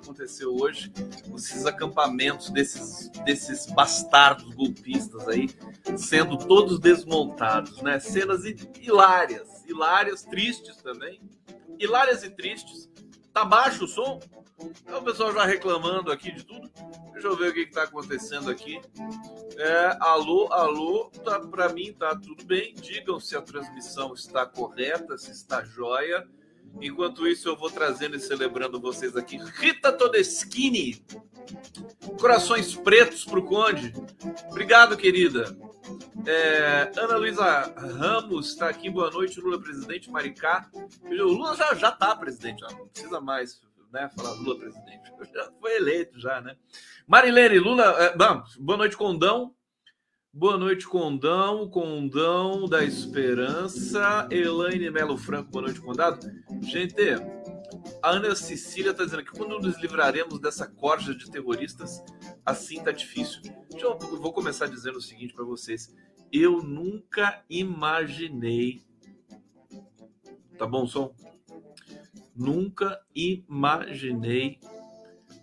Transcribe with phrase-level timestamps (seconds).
[0.00, 0.92] aconteceu hoje.
[1.34, 5.48] Esses acampamentos desses, desses bastardos golpistas aí,
[5.96, 8.00] sendo todos desmontados, né?
[8.00, 8.42] Cenas
[8.80, 11.20] hilárias, hilárias, tristes também.
[11.78, 12.90] Hilárias e tristes.
[13.32, 14.20] Tá baixo o som?
[14.86, 16.70] É o pessoal já reclamando aqui de tudo.
[17.12, 18.80] Deixa eu ver o que está acontecendo aqui.
[19.56, 22.74] É, alô, alô, tá, para mim tá tudo bem.
[22.74, 26.26] Digam se a transmissão está correta, se está jóia.
[26.80, 29.36] Enquanto isso, eu vou trazendo e celebrando vocês aqui.
[29.36, 31.04] Rita Todeschini,
[32.18, 33.92] corações pretos para o Conde.
[34.48, 35.56] Obrigado, querida.
[36.26, 38.88] É, Ana Luísa Ramos está aqui.
[38.88, 40.10] Boa noite, Lula presidente.
[40.10, 40.70] Maricá.
[41.02, 43.60] O Lula já, já tá presidente, já não precisa mais
[43.92, 45.10] né, falar Lula presidente.
[45.34, 46.56] Já foi eleito já, né?
[47.06, 49.54] Marilene, Lula, é, boa noite, Condão.
[50.32, 56.24] Boa noite, Condão, Condão da Esperança, Elaine Melo Franco, boa noite, Condado.
[56.62, 56.94] Gente,
[58.00, 62.00] a Ana Cecília está dizendo que quando nos livraremos dessa corja de terroristas,
[62.46, 63.42] assim tá difícil.
[63.76, 65.92] Eu vou começar dizendo o seguinte para vocês.
[66.32, 68.84] Eu nunca imaginei.
[70.56, 71.12] Tá bom, som?
[72.36, 74.60] Nunca imaginei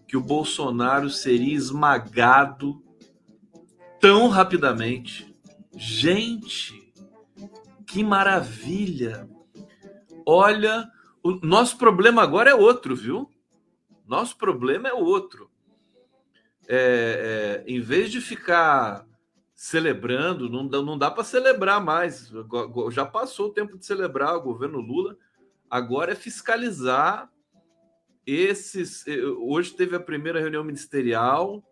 [0.07, 2.86] que o Bolsonaro seria esmagado
[3.99, 5.35] tão rapidamente.
[5.75, 6.93] Gente,
[7.85, 9.29] que maravilha!
[10.25, 10.89] Olha,
[11.23, 13.29] o nosso problema agora é outro, viu?
[14.05, 15.49] Nosso problema é outro.
[16.67, 19.07] É, é, em vez de ficar
[19.57, 22.31] celebrando, não dá, não dá para celebrar mais.
[22.91, 25.17] Já passou o tempo de celebrar o governo Lula.
[25.67, 27.29] Agora é fiscalizar
[28.25, 29.07] esses.
[29.07, 31.63] Eh, hoje teve a primeira reunião ministerial.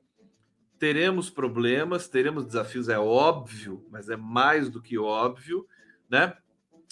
[0.79, 5.67] Teremos problemas, teremos desafios, é óbvio, mas é mais do que óbvio,
[6.09, 6.35] né?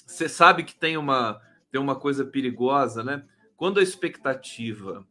[0.06, 3.26] Você sabe que tem uma, tem uma coisa perigosa, né?
[3.56, 5.06] Quando a expectativa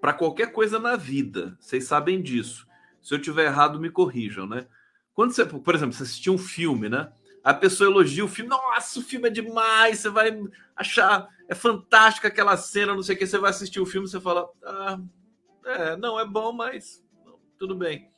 [0.00, 2.66] para qualquer coisa na vida, vocês sabem disso.
[3.02, 4.66] Se eu tiver errado, me corrijam, né?
[5.12, 7.12] Quando você, por exemplo, você assistiu um filme, né?
[7.42, 10.38] a pessoa elogia o filme, nossa, o filme é demais, você vai
[10.76, 14.20] achar, é fantástica aquela cena, não sei o que, você vai assistir o filme, você
[14.20, 15.00] fala, ah,
[15.64, 17.02] é, não, é bom, mas
[17.60, 18.10] tudo bem.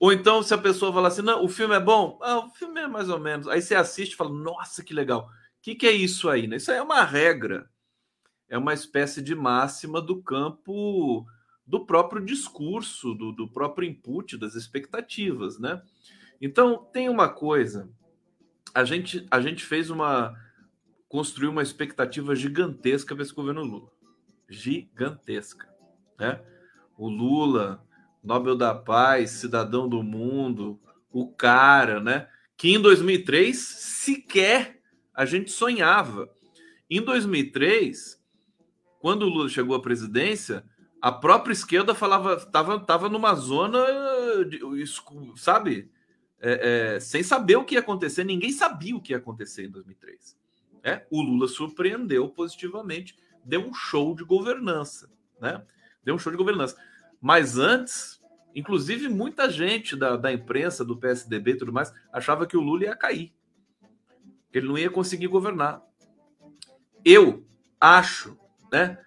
[0.00, 2.80] Ou então, se a pessoa fala assim, não, o filme é bom, ah, o filme
[2.80, 3.46] é mais ou menos.
[3.46, 5.26] Aí você assiste e fala, nossa, que legal.
[5.26, 6.46] O que, que é isso aí?
[6.46, 6.56] Né?
[6.56, 7.70] Isso aí é uma regra,
[8.48, 11.26] é uma espécie de máxima do campo
[11.66, 15.82] do próprio discurso, do, do próprio input, das expectativas, né?
[16.40, 17.90] Então, tem uma coisa.
[18.72, 20.38] A gente, a gente fez uma.
[21.08, 23.90] construiu uma expectativa gigantesca para esse governo Lula.
[24.48, 25.68] Gigantesca.
[26.18, 26.40] Né?
[26.96, 27.85] O Lula,
[28.26, 30.80] Nobel da Paz, cidadão do mundo,
[31.12, 32.28] o cara, né?
[32.56, 34.80] Que em 2003 sequer
[35.14, 36.28] a gente sonhava.
[36.90, 38.20] Em 2003,
[38.98, 40.64] quando o Lula chegou à presidência,
[41.00, 43.78] a própria esquerda falava, estava tava numa zona,
[44.44, 44.60] de,
[45.36, 45.88] sabe,
[46.40, 49.70] é, é, sem saber o que ia acontecer, ninguém sabia o que ia acontecer em
[49.70, 50.36] 2003.
[50.82, 55.08] É, o Lula surpreendeu positivamente, deu um show de governança,
[55.40, 55.64] né?
[56.02, 56.76] Deu um show de governança.
[57.20, 58.15] Mas antes,
[58.56, 62.84] inclusive muita gente da, da imprensa, do PSDB e tudo mais, achava que o Lula
[62.84, 63.34] ia cair,
[64.50, 65.82] que ele não ia conseguir governar.
[67.04, 67.46] Eu
[67.78, 68.36] acho,
[68.72, 68.98] né?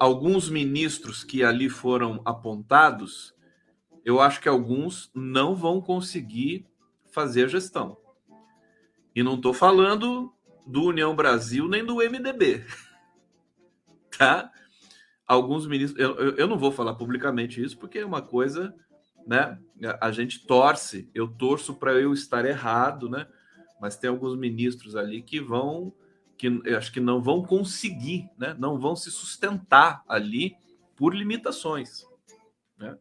[0.00, 3.32] Alguns ministros que ali foram apontados,
[4.04, 6.66] eu acho que alguns não vão conseguir
[7.10, 7.96] fazer gestão.
[9.14, 10.32] E não estou falando
[10.66, 12.64] do União Brasil nem do MDB.
[14.16, 14.50] Tá?
[15.24, 16.00] Alguns ministros.
[16.00, 18.74] Eu, eu, eu não vou falar publicamente isso, porque é uma coisa.
[19.28, 19.58] Né?
[20.00, 23.26] A gente torce, eu torço para eu estar errado, né?
[23.78, 25.92] Mas tem alguns ministros ali que vão,
[26.38, 28.56] que acho que não vão conseguir, né?
[28.58, 30.56] Não vão se sustentar ali
[30.96, 32.06] por limitações,
[32.78, 32.96] né?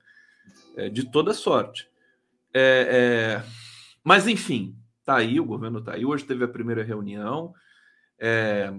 [0.76, 1.90] É, de toda sorte.
[2.54, 3.44] É, é,
[4.04, 4.76] mas, enfim,
[5.06, 6.06] tá aí, o governo tá aí.
[6.06, 7.54] Hoje teve a primeira reunião.
[8.20, 8.74] É,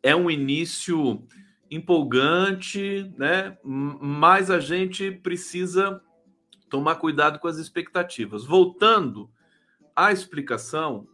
[0.00, 1.26] é um início
[1.68, 3.58] empolgante, né?
[3.64, 6.00] Mas a gente precisa
[6.72, 8.46] tomar cuidado com as expectativas.
[8.46, 9.30] Voltando
[9.94, 11.06] à explicação,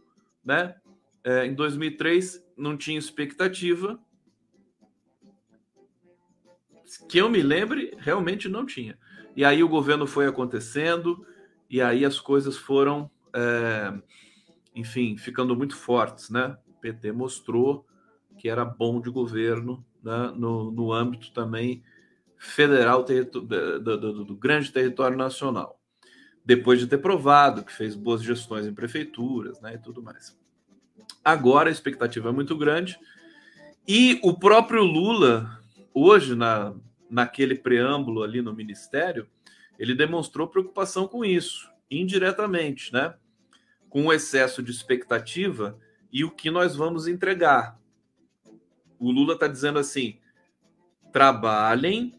[0.43, 0.73] né?
[1.21, 3.99] É, em 2003 não tinha expectativa.
[7.09, 8.97] Que eu me lembre, realmente não tinha.
[9.35, 11.25] E aí o governo foi acontecendo,
[11.69, 13.93] e aí as coisas foram é,
[14.73, 16.57] enfim, ficando muito fortes, né?
[16.69, 17.85] O PT mostrou
[18.37, 20.31] que era bom de governo né?
[20.37, 21.83] no, no âmbito também
[22.39, 25.77] federal do, do, do, grande território nacional
[26.45, 30.35] depois de ter provado que fez boas gestões em prefeituras né, e tudo mais.
[31.23, 32.97] Agora a expectativa é muito grande.
[33.87, 35.61] E o próprio Lula,
[35.93, 36.73] hoje, na,
[37.09, 39.27] naquele preâmbulo ali no ministério,
[39.77, 43.13] ele demonstrou preocupação com isso, indiretamente, né?
[43.89, 45.77] Com o excesso de expectativa
[46.11, 47.79] e o que nós vamos entregar.
[48.97, 50.19] O Lula está dizendo assim:
[51.11, 52.18] trabalhem,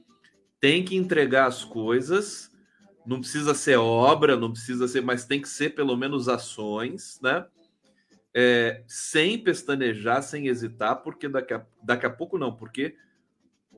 [0.61, 2.51] tem que entregar as coisas
[3.07, 7.47] não precisa ser obra, não precisa ser, mas tem que ser pelo menos ações, né?
[8.33, 12.95] É, sem pestanejar, sem hesitar, porque daqui a, daqui a pouco não, porque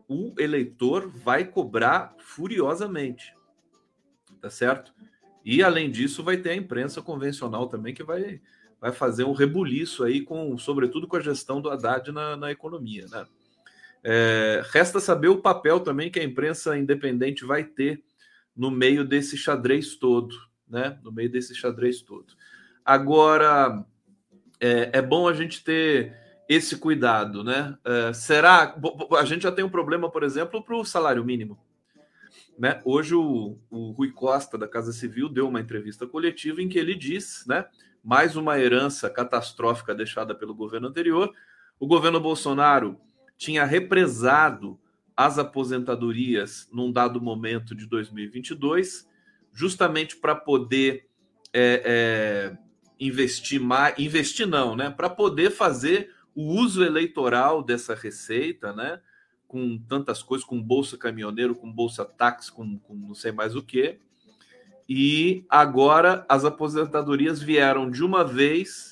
[0.06, 3.34] o eleitor vai cobrar furiosamente,
[4.40, 4.92] tá certo?
[5.42, 8.42] E além disso, vai ter a imprensa convencional também que vai,
[8.78, 13.06] vai fazer um rebuliço aí, com, sobretudo com a gestão do Haddad na, na economia,
[13.10, 13.26] né?
[14.04, 18.02] É, resta saber o papel também que a imprensa independente vai ter
[18.56, 20.34] no meio desse xadrez todo,
[20.68, 20.98] né?
[21.02, 22.34] No meio desse xadrez todo.
[22.84, 23.84] Agora,
[24.60, 26.14] é, é bom a gente ter
[26.48, 27.76] esse cuidado, né?
[27.84, 28.74] É, será.
[29.18, 31.58] A gente já tem um problema, por exemplo, para o salário mínimo.
[32.58, 32.80] Né?
[32.84, 36.94] Hoje o, o, Rui Costa, da Casa Civil, deu uma entrevista coletiva em que ele
[36.94, 37.66] diz, né?
[38.04, 41.32] Mais uma herança catastrófica deixada pelo governo anterior.
[41.78, 43.00] O governo Bolsonaro
[43.42, 44.78] tinha represado
[45.16, 49.08] as aposentadorias num dado momento de 2022,
[49.52, 51.08] justamente para poder
[51.52, 52.58] é, é,
[53.00, 54.90] investir mais, investir não, né?
[54.90, 59.00] Para poder fazer o uso eleitoral dessa receita, né?
[59.48, 63.62] Com tantas coisas, com bolsa caminhoneiro, com bolsa táxi, com, com não sei mais o
[63.62, 63.98] que.
[64.88, 68.91] E agora as aposentadorias vieram de uma vez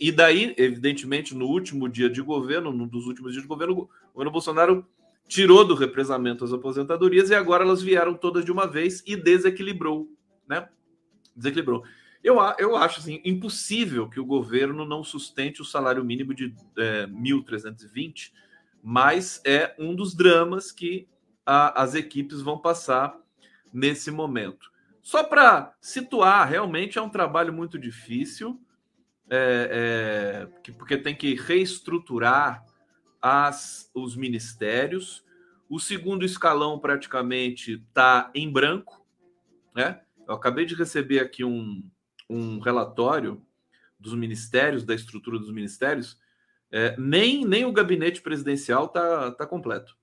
[0.00, 3.88] e daí, evidentemente, no último dia de governo, num dos últimos dias de governo, o
[4.12, 4.86] governo Bolsonaro
[5.28, 10.08] tirou do represamento as aposentadorias e agora elas vieram todas de uma vez e desequilibrou,
[10.48, 10.68] né?
[11.36, 11.84] Desequilibrou.
[12.22, 17.06] Eu, eu acho assim, impossível que o governo não sustente o salário mínimo de é,
[17.06, 18.32] 1.320,
[18.82, 21.08] mas é um dos dramas que
[21.46, 23.16] a, as equipes vão passar
[23.72, 24.70] nesse momento.
[25.00, 28.60] Só para situar, realmente é um trabalho muito difícil,
[29.30, 32.64] é, é, que, porque tem que reestruturar
[33.22, 35.24] as, os ministérios.
[35.68, 39.06] O segundo escalão praticamente está em branco.
[39.74, 40.00] Né?
[40.26, 41.88] Eu acabei de receber aqui um,
[42.28, 43.40] um relatório
[43.98, 46.18] dos ministérios, da estrutura dos ministérios.
[46.72, 49.96] É, nem, nem o gabinete presidencial está tá completo.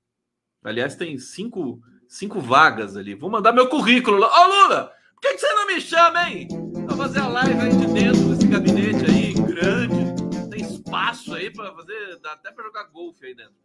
[0.64, 3.14] Aliás, tem cinco, cinco vagas ali.
[3.14, 4.28] Vou mandar meu currículo lá.
[4.28, 6.48] Ô, Lula, por que, que você não me chama, hein?
[6.88, 12.20] Vou fazer a live aí de dentro desse gabinete aí, grande espaço aí para fazer,
[12.20, 13.56] dá até para jogar golfe aí dentro.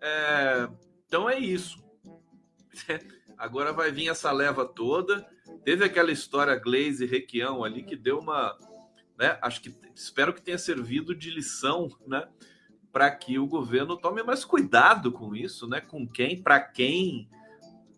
[0.00, 0.68] É,
[1.06, 1.82] então é isso.
[3.38, 5.26] Agora vai vir essa leva toda.
[5.64, 8.58] Teve aquela história Glaze e Requião ali que deu uma,
[9.16, 9.38] né?
[9.40, 12.28] Acho que espero que tenha servido de lição, né?
[12.92, 15.80] Para que o governo tome mais cuidado com isso, né?
[15.80, 17.28] Com quem, para quem,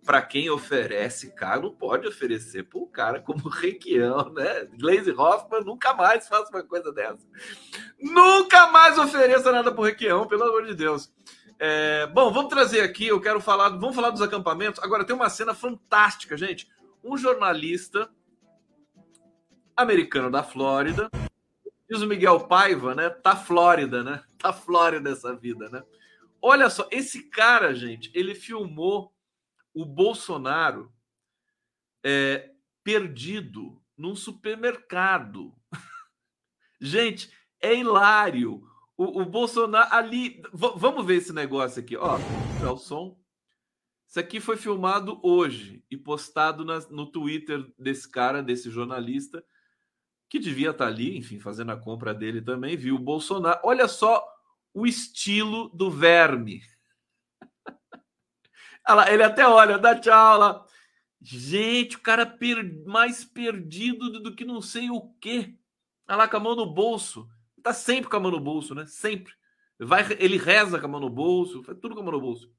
[0.07, 4.65] para quem oferece cara, não pode oferecer para um cara como Requião, né?
[4.79, 7.27] Glaze Hoffman nunca mais faça uma coisa dessa.
[8.01, 11.13] Nunca mais ofereça nada para Requião, pelo amor de Deus.
[11.59, 14.81] É, bom, vamos trazer aqui, eu quero falar, vamos falar dos acampamentos.
[14.83, 16.69] Agora tem uma cena fantástica, gente.
[17.03, 18.09] Um jornalista
[19.77, 21.11] americano da Flórida,
[21.91, 23.11] diz o Miguel Paiva, né?
[23.11, 24.23] Tá Flórida, né?
[24.39, 25.83] Tá Flórida essa vida, né?
[26.41, 29.13] Olha só, esse cara, gente, ele filmou
[29.77, 30.91] o Bolsonaro
[32.03, 32.51] é,
[32.83, 35.55] perdido num supermercado.
[36.81, 37.31] Gente,
[37.61, 38.67] é hilário.
[38.97, 40.41] O, o Bolsonaro ali.
[40.51, 41.95] vamos ver esse negócio aqui.
[41.95, 42.17] Ó,
[42.65, 43.21] é o som.
[44.09, 49.45] Isso aqui foi filmado hoje e postado na, no Twitter desse cara, desse jornalista,
[50.27, 52.79] que devia estar tá ali, enfim, fazendo a compra dele também.
[52.79, 53.61] Viu o Bolsonaro.
[53.63, 54.27] Olha só
[54.73, 56.63] o estilo do verme.
[59.11, 60.65] Ele até olha, dá tchau lá.
[61.21, 62.85] Gente, o cara per...
[62.87, 65.55] mais perdido do que não sei o quê.
[66.09, 67.29] Olha lá com a mão no bolso.
[67.63, 68.87] Tá sempre com a mão no bolso, né?
[68.87, 69.33] Sempre.
[69.79, 72.51] Vai, ele reza com a mão no bolso, faz tudo com a mão no bolso.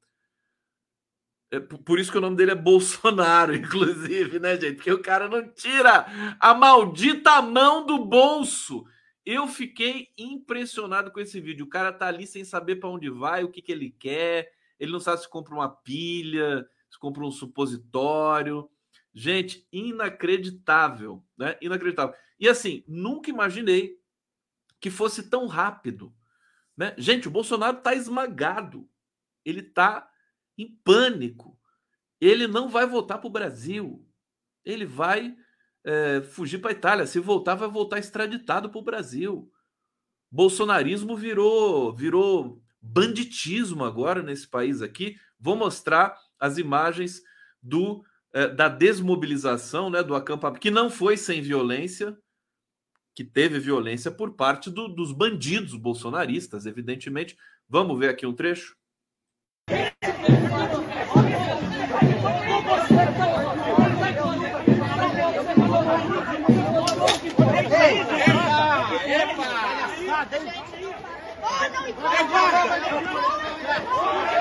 [1.50, 4.76] É por isso que o nome dele é Bolsonaro, inclusive, né, gente?
[4.76, 6.06] Porque o cara não tira
[6.40, 8.86] a maldita mão do bolso.
[9.26, 11.66] Eu fiquei impressionado com esse vídeo.
[11.66, 14.92] O cara tá ali sem saber para onde vai, o que, que ele quer ele
[14.92, 18.70] não sabe se compra uma pilha, se compra um supositório.
[19.14, 21.58] Gente, inacreditável, né?
[21.62, 22.16] Inacreditável.
[22.40, 24.00] E assim, nunca imaginei
[24.80, 26.14] que fosse tão rápido,
[26.78, 26.94] né?
[26.98, 28.88] Gente, o Bolsonaro está esmagado.
[29.44, 30.08] Ele está
[30.58, 31.60] em pânico.
[32.22, 34.06] Ele não vai voltar para o Brasil.
[34.64, 35.36] Ele vai
[35.84, 37.08] é, fugir para a Itália.
[37.08, 39.52] Se voltar, vai voltar extraditado para o Brasil.
[40.30, 45.16] Bolsonarismo virou, virou banditismo agora nesse país aqui.
[45.40, 47.22] Vou mostrar as imagens
[47.62, 48.04] do
[48.34, 52.16] é, da desmobilização, né, do acampamento, que não foi sem violência,
[53.16, 57.36] que teve violência por parte do, dos bandidos bolsonaristas, evidentemente.
[57.68, 58.76] Vamos ver aqui um trecho.
[72.18, 74.37] 快快快快快快快快快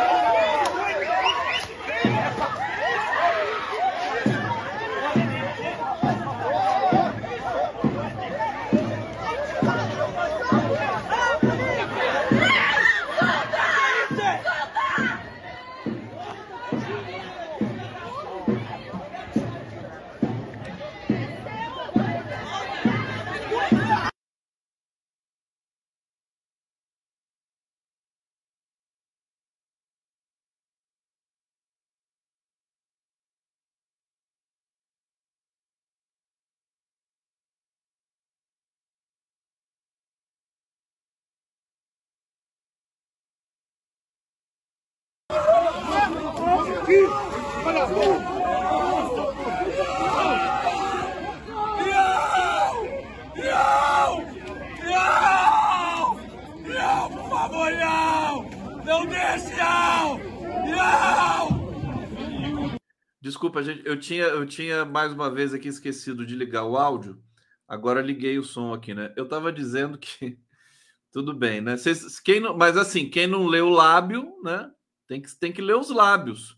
[63.21, 67.21] Desculpa, gente, eu tinha, eu tinha mais uma vez aqui esquecido de ligar o áudio.
[67.67, 69.13] Agora liguei o som aqui, né?
[69.17, 70.39] Eu estava dizendo que
[71.11, 71.77] tudo bem, né?
[71.77, 74.71] Vocês, quem não, mas assim, quem não lê o lábio, né?
[75.09, 76.57] Tem que, tem que ler os lábios.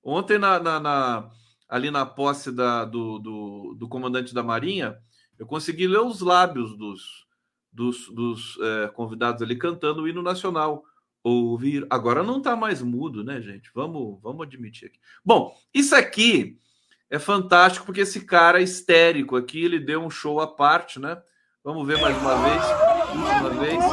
[0.00, 1.30] Ontem, na, na, na
[1.68, 4.96] ali na posse da, do, do, do, comandante da Marinha,
[5.38, 7.26] eu consegui ler os lábios dos,
[7.72, 10.84] dos, dos é, convidados ali cantando o hino nacional.
[11.28, 11.86] Ouvir.
[11.90, 13.70] Agora não está mais mudo, né, gente?
[13.74, 14.98] Vamos, vamos admitir aqui.
[15.24, 16.58] Bom, isso aqui
[17.10, 21.20] é fantástico porque esse cara histérico aqui, ele deu um show à parte, né?
[21.64, 22.62] Vamos ver mais uma vez.
[23.12, 23.84] Uma vez.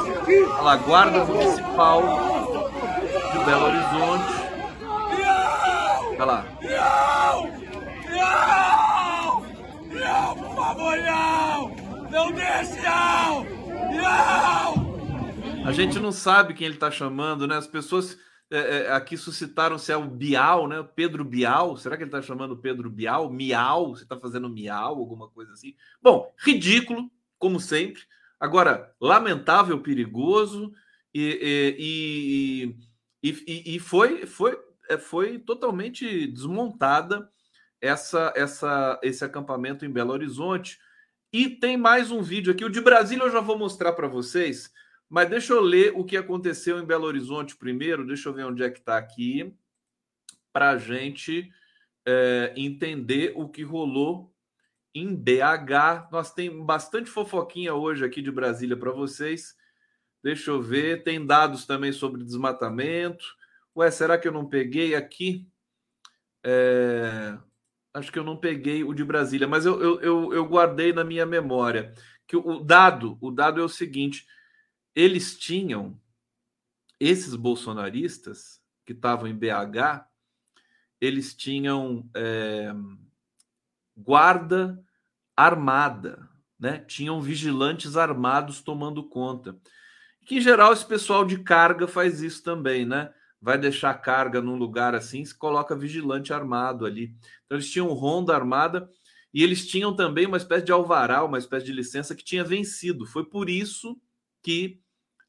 [0.51, 2.01] Olha lá, Guarda Municipal
[3.31, 4.45] de Belo Horizonte.
[6.17, 6.45] Olha lá.
[9.93, 11.75] Não, por favor, não!
[12.09, 13.43] Não deixe, não!
[13.43, 14.54] Não!
[15.65, 17.57] A gente não sabe quem ele está chamando, né?
[17.57, 18.19] As pessoas
[18.51, 20.87] é, é, aqui suscitaram se é o Bial, né?
[20.95, 21.75] Pedro Bial.
[21.75, 23.31] Será que ele está chamando Pedro Bial?
[23.31, 23.95] Miau?
[23.95, 25.75] Você está fazendo miau, alguma coisa assim?
[25.99, 28.03] Bom, ridículo, como sempre.
[28.39, 30.71] Agora, lamentável, perigoso
[31.11, 32.75] e,
[33.23, 37.27] e, e, e foi, foi, é, foi totalmente desmontada
[37.81, 40.77] essa, essa, esse acampamento em Belo Horizonte.
[41.33, 42.63] E tem mais um vídeo aqui.
[42.63, 44.71] O de Brasília eu já vou mostrar para vocês,
[45.09, 48.05] mas deixa eu ler o que aconteceu em Belo Horizonte primeiro.
[48.05, 49.53] Deixa eu ver onde é que está aqui,
[50.51, 51.51] para a gente
[52.05, 54.33] é, entender o que rolou
[54.93, 56.09] em BH.
[56.11, 59.55] Nós temos bastante fofoquinha hoje aqui de Brasília para vocês.
[60.23, 61.03] Deixa eu ver.
[61.03, 63.25] Tem dados também sobre desmatamento.
[63.75, 65.47] Ué, será que eu não peguei aqui?
[66.43, 67.37] É
[67.95, 71.03] acho que eu não peguei o de Brasília, mas eu, eu, eu, eu guardei na
[71.03, 71.93] minha memória
[72.27, 74.25] que o dado, o dado é o seguinte:
[74.95, 75.99] eles tinham
[76.99, 80.07] esses bolsonaristas que estavam em BH,
[81.01, 82.73] eles tinham é,
[83.95, 84.81] guarda
[85.35, 86.79] armada, né?
[86.79, 89.57] Tinham vigilantes armados tomando conta.
[90.25, 93.13] Que em geral esse pessoal de carga faz isso também, né?
[93.45, 97.15] vai deixar carga num lugar assim, se coloca vigilante armado ali.
[97.45, 98.89] Então eles tinham ronda armada
[99.31, 103.05] e eles tinham também uma espécie de alvará, uma espécie de licença que tinha vencido.
[103.05, 104.01] Foi por isso
[104.41, 104.81] que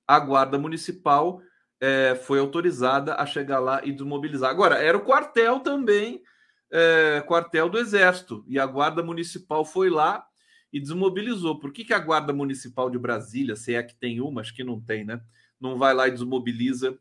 [0.06, 1.40] a guarda municipal
[1.80, 4.50] é, foi autorizada a chegar lá e desmobilizar.
[4.50, 6.22] Agora, era o quartel também,
[6.70, 10.26] é, quartel do Exército, e a guarda municipal foi lá
[10.72, 11.58] e desmobilizou.
[11.58, 14.64] Por que, que a guarda municipal de Brasília, se é que tem uma, acho que
[14.64, 15.20] não tem, né?
[15.60, 16.98] Não vai lá e desmobiliza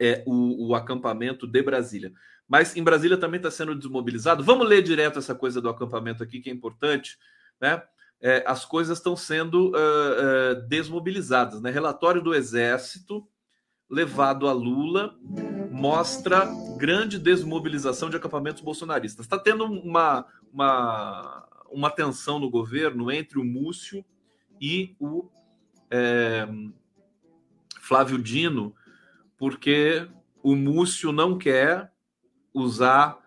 [0.00, 2.12] é, o, o acampamento de Brasília.
[2.46, 4.44] Mas em Brasília também está sendo desmobilizado.
[4.44, 7.16] Vamos ler direto essa coisa do acampamento aqui, que é importante.
[7.60, 7.82] Né?
[8.26, 11.60] É, as coisas estão sendo uh, uh, desmobilizadas.
[11.60, 11.70] Né?
[11.70, 13.28] Relatório do Exército
[13.86, 15.14] levado a Lula
[15.70, 19.26] mostra grande desmobilização de acampamentos bolsonaristas.
[19.26, 24.02] Está tendo uma, uma, uma tensão no governo entre o Múcio
[24.58, 25.28] e o
[25.90, 26.48] é,
[27.78, 28.74] Flávio Dino,
[29.36, 30.08] porque
[30.42, 31.92] o Múcio não quer
[32.54, 33.18] usar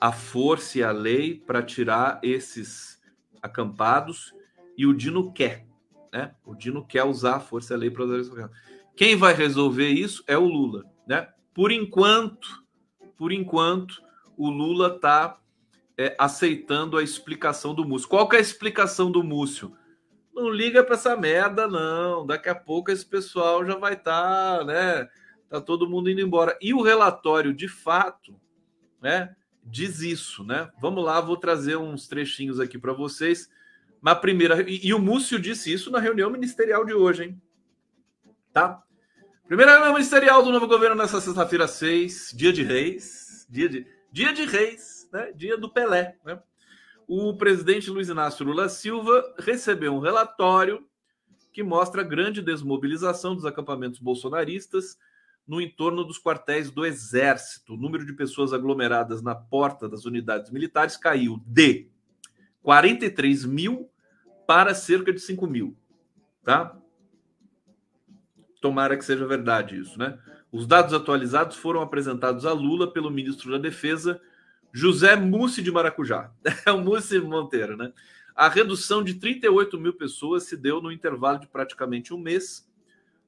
[0.00, 2.99] a força e a lei para tirar esses
[3.42, 4.34] acampados
[4.76, 5.66] e o Dino quer,
[6.12, 6.34] né?
[6.44, 8.50] O Dino quer usar a força e a lei para usar.
[8.96, 11.28] Quem vai resolver isso é o Lula, né?
[11.54, 12.64] Por enquanto,
[13.16, 14.02] por enquanto,
[14.36, 15.38] o Lula está
[15.98, 18.08] é, aceitando a explicação do Múcio.
[18.08, 19.76] Qual que é a explicação do Múcio?
[20.34, 22.24] Não liga para essa merda, não.
[22.24, 25.08] Daqui a pouco esse pessoal já vai estar, tá, né?
[25.50, 26.56] Tá todo mundo indo embora.
[26.60, 28.40] E o relatório, de fato,
[29.02, 29.36] né?
[29.70, 30.68] Diz isso, né?
[30.80, 33.48] Vamos lá, vou trazer uns trechinhos aqui para vocês.
[34.02, 37.42] Na primeira, e, e o Múcio disse isso na reunião ministerial de hoje, hein?
[38.52, 38.82] Tá?
[39.46, 44.32] Primeira reunião ministerial do novo governo nessa sexta-feira, 6, dia de reis, dia de, dia
[44.32, 45.32] de reis, né?
[45.32, 46.16] dia do Pelé.
[46.24, 46.40] Né?
[47.06, 50.84] O presidente Luiz Inácio Lula Silva recebeu um relatório
[51.52, 54.96] que mostra grande desmobilização dos acampamentos bolsonaristas
[55.46, 57.74] no entorno dos quartéis do Exército.
[57.74, 61.88] O número de pessoas aglomeradas na porta das unidades militares caiu de
[62.62, 63.90] 43 mil
[64.46, 65.76] para cerca de 5 mil.
[66.44, 66.76] Tá?
[68.60, 70.18] Tomara que seja verdade isso, né?
[70.52, 74.20] Os dados atualizados foram apresentados a Lula pelo ministro da Defesa,
[74.72, 76.32] José Mussi de Maracujá.
[76.66, 77.92] É o Mussi Monteiro, né?
[78.34, 82.68] A redução de 38 mil pessoas se deu no intervalo de praticamente um mês.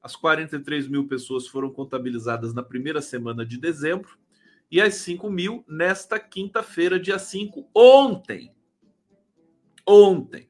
[0.03, 4.17] As 43 mil pessoas foram contabilizadas na primeira semana de dezembro
[4.69, 8.53] e as 5 mil nesta quinta-feira, dia 5, ontem.
[9.87, 10.49] Ontem.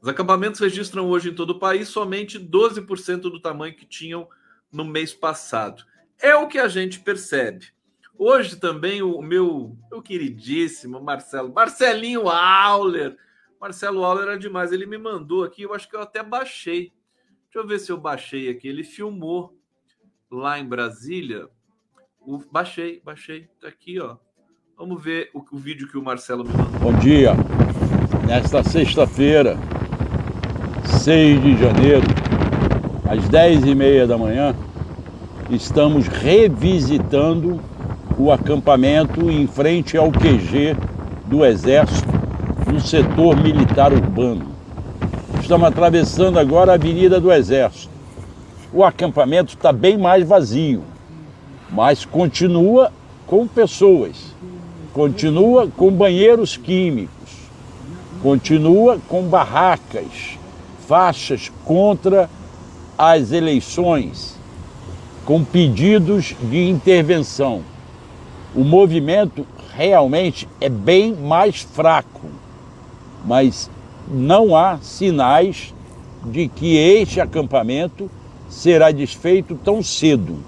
[0.00, 4.28] Os acampamentos registram hoje em todo o país somente 12% do tamanho que tinham
[4.70, 5.84] no mês passado.
[6.20, 7.72] É o que a gente percebe.
[8.16, 13.16] Hoje também o meu, meu queridíssimo Marcelo, Marcelinho Auler.
[13.60, 14.70] Marcelo Auler é demais.
[14.70, 16.92] Ele me mandou aqui, eu acho que eu até baixei.
[17.56, 18.68] Deixa eu ver se eu baixei aqui.
[18.68, 19.56] Ele filmou
[20.30, 21.46] lá em Brasília.
[22.20, 23.48] O, baixei, baixei.
[23.58, 24.16] Tá aqui, ó.
[24.76, 26.78] Vamos ver o, o vídeo que o Marcelo me mandou.
[26.78, 27.30] Bom dia.
[28.26, 29.56] Nesta sexta-feira,
[31.02, 32.06] 6 de janeiro,
[33.08, 34.54] às 10 e meia da manhã,
[35.48, 37.58] estamos revisitando
[38.18, 40.76] o acampamento em frente ao QG
[41.24, 42.10] do Exército,
[42.70, 44.55] no setor militar urbano.
[45.46, 47.88] Estamos atravessando agora a Avenida do Exército.
[48.72, 50.82] O acampamento está bem mais vazio,
[51.70, 52.90] mas continua
[53.28, 54.34] com pessoas,
[54.92, 57.30] continua com banheiros químicos,
[58.20, 60.36] continua com barracas,
[60.88, 62.28] faixas contra
[62.98, 64.36] as eleições,
[65.24, 67.62] com pedidos de intervenção.
[68.52, 72.26] O movimento realmente é bem mais fraco,
[73.24, 73.70] mas
[74.08, 75.74] não há sinais
[76.24, 78.10] de que este acampamento
[78.48, 80.38] será desfeito tão cedo.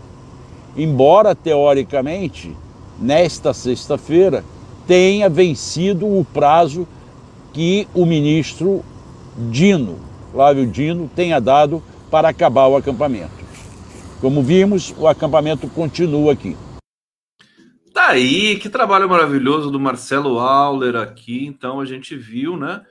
[0.76, 2.56] Embora, teoricamente,
[2.98, 4.44] nesta sexta-feira,
[4.86, 6.86] tenha vencido o prazo
[7.52, 8.84] que o ministro
[9.50, 13.44] Dino Flávio Dino tenha dado para acabar o acampamento.
[14.20, 16.56] Como vimos, o acampamento continua aqui.
[17.92, 21.46] Tá aí, que trabalho maravilhoso do Marcelo Auler aqui.
[21.46, 22.82] Então a gente viu, né?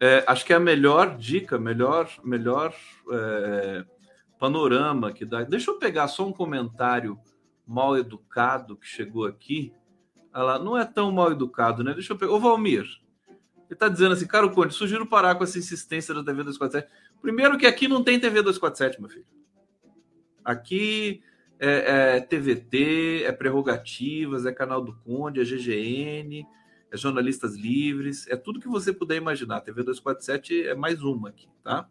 [0.00, 2.74] É, acho que é a melhor dica, melhor, melhor
[3.10, 3.84] é,
[4.38, 5.42] panorama que dá.
[5.42, 7.18] Deixa eu pegar só um comentário
[7.66, 9.72] mal educado que chegou aqui.
[10.34, 11.94] Ela não é tão mal educado, né?
[11.94, 12.32] Deixa eu pegar.
[12.32, 12.84] Ô, Valmir,
[13.66, 16.88] ele está dizendo assim, Caro Conde, sugiro parar com essa insistência da TV 247.
[17.20, 19.26] Primeiro que aqui não tem TV 247, meu filho.
[20.44, 21.22] Aqui
[21.58, 26.46] é, é TVT, é prerrogativas, é canal do Conde, é GGN,
[26.90, 29.60] é jornalistas livres, é tudo que você puder imaginar.
[29.60, 31.88] TV 247 é mais uma aqui, tá?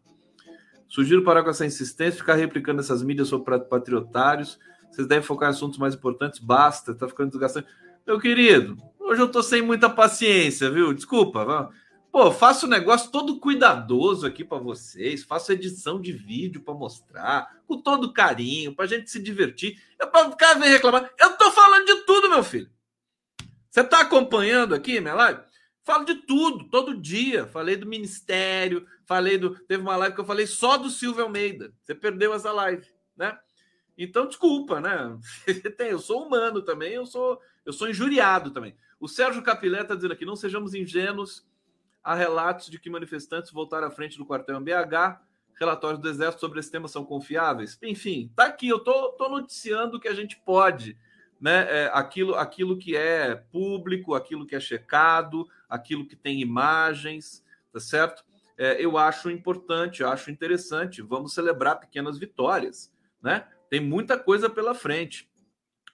[0.87, 4.59] Sugiro parar com essa insistência, ficar replicando essas mídias sobre patriotários.
[4.91, 6.39] Vocês devem focar em assuntos mais importantes.
[6.39, 7.67] Basta, tá ficando desgastante.
[8.05, 8.77] Meu querido,
[9.07, 10.91] Hoje eu tô sem muita paciência, viu?
[10.91, 11.71] Desculpa.
[12.11, 17.59] Pô, faço o negócio todo cuidadoso aqui para vocês, faço edição de vídeo para mostrar,
[17.67, 19.79] com todo carinho, pra gente se divertir.
[20.01, 21.11] É para ficar reclamar.
[21.19, 22.67] Eu tô falando de tudo, meu filho.
[23.75, 25.41] Você tá acompanhando aqui minha live?
[25.83, 27.45] Falo de tudo, todo dia.
[27.45, 29.53] Falei do ministério, falei do.
[29.65, 31.73] Teve uma live que eu falei só do Silvio Almeida.
[31.83, 33.37] Você perdeu essa live, né?
[33.97, 35.19] Então, desculpa, né?
[35.77, 38.77] Eu sou humano também, eu sou, eu sou injuriado também.
[38.97, 41.45] O Sérgio Capilé está dizendo aqui: não sejamos ingênuos.
[42.01, 45.19] Há relatos de que manifestantes voltaram à frente do quartel em BH,
[45.59, 47.77] relatórios do Exército sobre esse tema são confiáveis?
[47.83, 50.97] Enfim, tá aqui, eu tô, tô noticiando o que a gente pode,
[51.45, 51.67] né?
[51.69, 57.79] É, aquilo, aquilo que é público, aquilo que é checado, aquilo que tem imagens, tá
[57.79, 58.25] certo?
[58.57, 61.03] É, eu acho importante, eu acho interessante.
[61.03, 63.45] Vamos celebrar pequenas vitórias, né?
[63.69, 65.29] Tem muita coisa pela frente.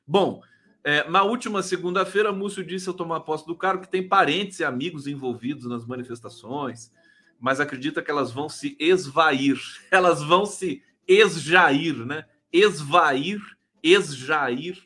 [0.08, 0.42] Bom,
[0.86, 4.64] é, na última segunda-feira, Múcio disse ao tomar posse do cargo que tem parentes e
[4.64, 6.94] amigos envolvidos nas manifestações
[7.42, 9.60] mas acredita que elas vão se esvair,
[9.90, 12.26] elas vão se esjair, né?
[12.54, 13.42] Esvair,
[13.82, 14.78] esjair.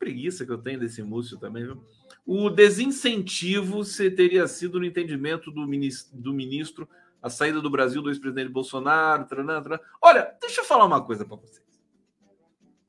[0.00, 1.84] Preguiça que eu tenho desse Múcio também, viu?
[2.26, 6.88] O desincentivo se teria sido no entendimento do ministro, do ministro
[7.22, 9.26] a saída do Brasil do ex-presidente Bolsonaro.
[9.26, 9.80] Tranã, tranã.
[10.02, 11.62] Olha, deixa eu falar uma coisa para vocês.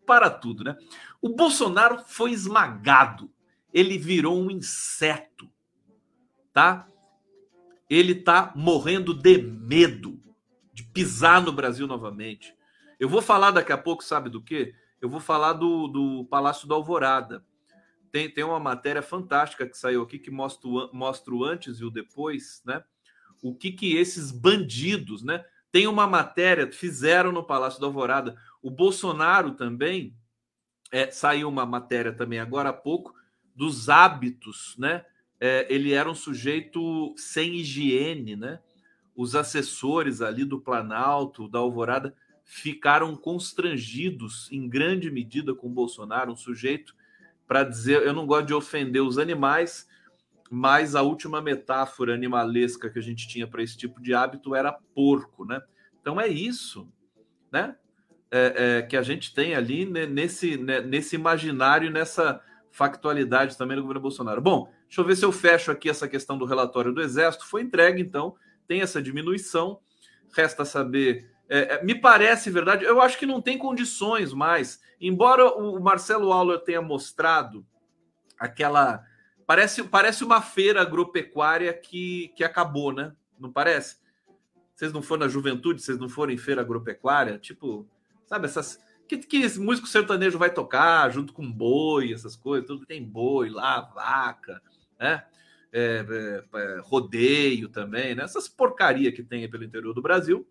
[0.08, 0.76] Para tudo, né?
[1.22, 3.30] O Bolsonaro foi esmagado.
[3.72, 5.48] Ele virou um inseto,
[6.52, 6.88] tá?
[7.92, 10.18] ele está morrendo de medo
[10.74, 12.56] de pisar no Brasil novamente.
[12.98, 14.74] Eu vou falar daqui a pouco, sabe do quê?
[15.02, 17.44] Eu vou falar do, do Palácio da Alvorada.
[18.12, 21.86] Tem, tem uma matéria fantástica que saiu aqui que mostra o, mostra o antes e
[21.86, 22.84] o depois, né?
[23.42, 25.44] O que que esses bandidos, né?
[25.72, 28.38] Tem uma matéria, fizeram no Palácio da Alvorada.
[28.62, 30.16] O Bolsonaro também,
[30.92, 33.16] é, saiu uma matéria também agora há pouco,
[33.56, 35.06] dos hábitos, né?
[35.42, 38.60] é, ele era um sujeito sem higiene, né?
[39.16, 42.16] Os assessores ali do Planalto, da Alvorada,
[42.52, 46.96] ficaram constrangidos em grande medida com Bolsonaro, um sujeito
[47.48, 49.88] para dizer, eu não gosto de ofender os animais,
[50.50, 54.72] mas a última metáfora animalesca que a gente tinha para esse tipo de hábito era
[54.94, 55.62] porco, né?
[56.02, 56.92] Então é isso,
[57.52, 57.76] né?
[58.30, 63.76] É, é, que a gente tem ali né, nesse, né, nesse imaginário, nessa factualidade também
[63.76, 64.42] do governo Bolsonaro.
[64.42, 67.46] Bom, Deixa eu ver se eu fecho aqui essa questão do relatório do Exército.
[67.46, 68.36] Foi entregue, então,
[68.68, 69.80] tem essa diminuição.
[70.36, 71.31] Resta saber.
[71.54, 74.80] É, é, me parece verdade, eu acho que não tem condições mais.
[75.02, 77.66] Embora o Marcelo Auler tenha mostrado
[78.40, 79.04] aquela.
[79.46, 83.14] Parece, parece uma feira agropecuária que, que acabou, né?
[83.38, 83.98] Não parece?
[84.74, 87.38] Vocês não foram na juventude, vocês não foram em feira agropecuária?
[87.38, 87.86] Tipo,
[88.26, 93.04] sabe, essas que, que músico sertanejo vai tocar junto com boi, essas coisas, tudo tem
[93.04, 94.62] boi lá, vaca,
[94.98, 95.26] né?
[95.74, 96.06] É,
[96.54, 98.24] é, é, rodeio também, né?
[98.24, 100.48] Essas porcaria que tem pelo interior do Brasil.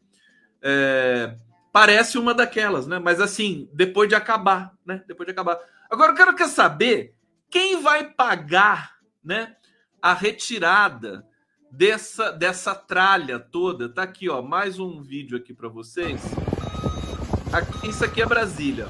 [0.62, 1.34] É,
[1.72, 2.98] parece uma daquelas, né?
[2.98, 5.02] Mas assim, depois de acabar, né?
[5.06, 5.58] Depois de acabar.
[5.90, 7.14] Agora eu quero quer saber
[7.48, 9.56] quem vai pagar, né?
[10.00, 11.26] A retirada
[11.70, 13.88] dessa dessa tralha toda.
[13.88, 16.22] Tá aqui, ó, mais um vídeo aqui para vocês.
[17.52, 18.88] Aqui, isso aqui é Brasília.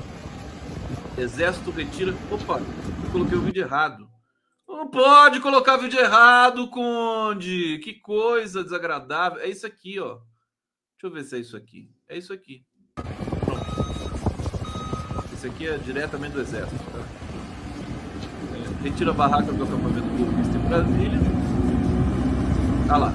[1.17, 2.15] Exército retira.
[2.31, 2.61] Opa,
[3.13, 4.09] coloquei o vídeo errado.
[4.69, 7.79] Não pode colocar vídeo errado, Conde.
[7.79, 9.41] Que coisa desagradável.
[9.41, 10.19] É isso aqui, ó.
[11.01, 11.91] Deixa eu ver se é isso aqui.
[12.11, 12.63] É isso aqui.
[13.47, 13.65] Pronto.
[15.33, 16.77] Esse aqui é diretamente do Exército.
[16.93, 16.99] Tá?
[18.55, 21.19] É, retira a barraca do acampamento golpista em Brasília.
[22.87, 23.15] Tá lá.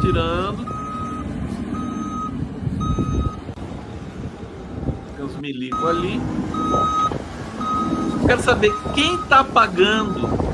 [0.00, 0.64] Tirando.
[5.16, 6.18] Tem uns milico ali.
[8.26, 10.46] Quero saber quem está pagando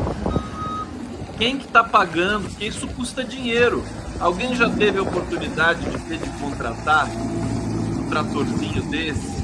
[1.43, 2.49] quem que está pagando?
[2.49, 3.83] Porque isso custa dinheiro.
[4.23, 9.43] Alguém já teve a oportunidade de ter de contratar um tratorzinho desse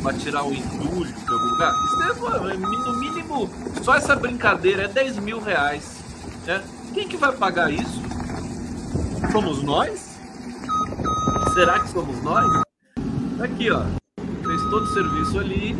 [0.00, 1.74] para tirar o entulho de algum lugar?
[1.84, 3.50] Isso é, no mínimo,
[3.82, 5.98] só essa brincadeira é 10 mil reais.
[6.46, 6.62] Né?
[6.94, 8.00] Quem que vai pagar isso?
[9.32, 10.16] Somos nós?
[11.52, 12.62] Será que somos nós?
[13.40, 13.82] Aqui, ó.
[14.46, 15.76] Fez todo o serviço ali.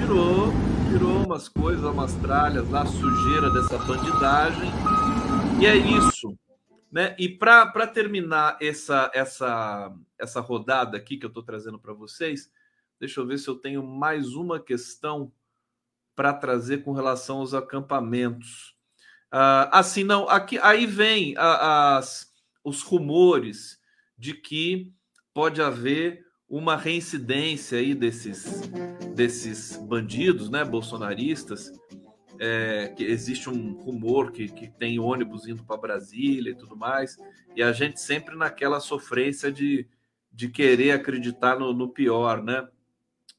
[0.00, 0.52] Tirou
[0.88, 4.72] virou umas coisas, umas tralhas lá, sujeira dessa bandidagem.
[5.60, 6.34] E é isso.
[6.90, 7.14] Né?
[7.18, 12.50] E para terminar essa, essa, essa rodada aqui que eu estou trazendo para vocês,
[12.98, 15.30] deixa eu ver se eu tenho mais uma questão
[16.16, 18.74] para trazer com relação aos acampamentos.
[19.32, 22.32] Uh, assim, não, aqui, aí vem a, as,
[22.64, 23.78] os rumores
[24.16, 24.92] de que
[25.34, 28.62] pode haver uma reincidência aí desses,
[29.14, 31.70] desses bandidos, né, bolsonaristas,
[32.38, 37.16] é, que existe um rumor que, que tem ônibus indo para Brasília e tudo mais,
[37.56, 39.86] e a gente sempre naquela sofrência de,
[40.32, 42.66] de querer acreditar no, no pior, né?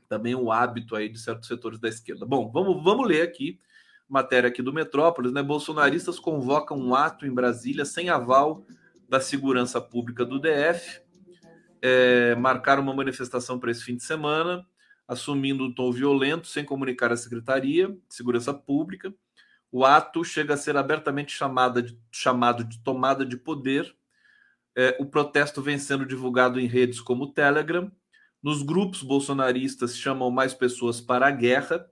[0.08, 2.26] Também um hábito aí de certos setores da esquerda.
[2.26, 3.60] Bom, vamos, vamos ler aqui,
[4.08, 5.42] matéria aqui do Metrópolis, né?
[5.44, 8.66] Bolsonaristas convocam um ato em Brasília sem aval
[9.08, 11.02] da segurança pública do DF
[11.82, 14.66] é, marcaram uma manifestação para esse fim de semana,
[15.10, 19.12] assumindo um tom violento, sem comunicar à Secretaria de Segurança Pública.
[19.72, 21.36] O ato chega a ser abertamente
[21.82, 23.96] de, chamado de tomada de poder.
[24.76, 27.92] é, o protesto vem sendo divulgado em redes como o Telegram.
[28.42, 31.90] Nos grupos bolsonaristas chamam mais pessoas para a guerra,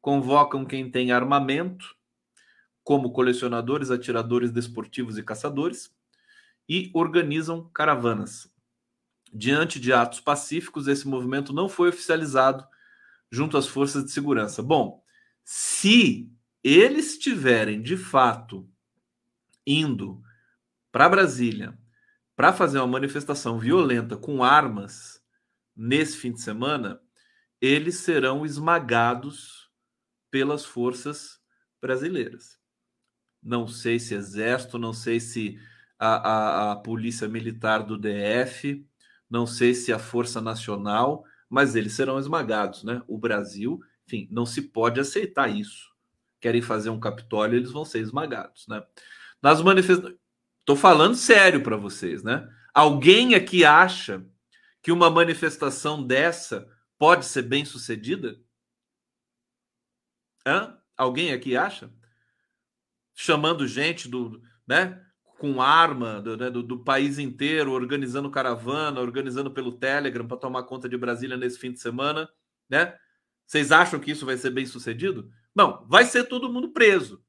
[0.00, 1.96] convocam quem tem armamento,
[2.84, 5.92] como colecionadores, atiradores desportivos e caçadores,
[6.68, 8.48] e organizam caravanas.
[9.32, 12.66] Diante de atos pacíficos, esse movimento não foi oficializado
[13.30, 14.62] junto às forças de segurança.
[14.62, 15.02] Bom,
[15.44, 16.30] se
[16.62, 18.68] eles estiverem de fato
[19.66, 20.22] indo
[20.90, 21.78] para Brasília
[22.34, 25.22] para fazer uma manifestação violenta com armas
[25.76, 27.00] nesse fim de semana,
[27.60, 29.70] eles serão esmagados
[30.30, 31.40] pelas forças
[31.80, 32.58] brasileiras.
[33.42, 35.58] Não sei se exército, não sei se
[35.98, 38.87] a, a, a polícia militar do DF,
[39.30, 43.02] não sei se a força nacional, mas eles serão esmagados, né?
[43.06, 45.88] O Brasil, enfim, não se pode aceitar isso.
[46.40, 48.82] Querem fazer um Capitólio, eles vão ser esmagados, né?
[49.42, 50.18] Nas manifestações
[50.68, 52.46] Estou falando sério para vocês, né?
[52.74, 54.22] Alguém aqui acha
[54.82, 58.38] que uma manifestação dessa pode ser bem sucedida?
[60.46, 60.78] Hã?
[60.94, 61.90] Alguém aqui acha?
[63.14, 65.02] Chamando gente do, né,
[65.38, 70.64] com arma do, né, do, do país inteiro, organizando caravana, organizando pelo Telegram para tomar
[70.64, 72.28] conta de Brasília nesse fim de semana,
[72.68, 72.98] né?
[73.46, 75.30] Vocês acham que isso vai ser bem sucedido?
[75.54, 77.24] Não, vai ser todo mundo preso.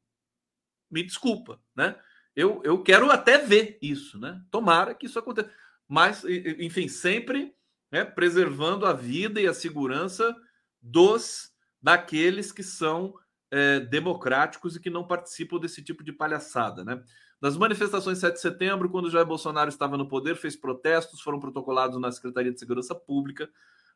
[0.91, 1.95] Me desculpa, né?
[2.35, 4.41] Eu, eu quero até ver isso, né?
[4.51, 5.51] Tomara que isso aconteça.
[5.87, 7.55] Mas, enfim, sempre
[7.91, 10.35] né, preservando a vida e a segurança
[10.81, 13.13] dos daqueles que são
[13.51, 17.01] é, democráticos e que não participam desse tipo de palhaçada, né?
[17.41, 21.99] Nas manifestações 7 de setembro, quando Jair Bolsonaro estava no poder, fez protestos, foram protocolados
[21.99, 23.49] na Secretaria de Segurança Pública,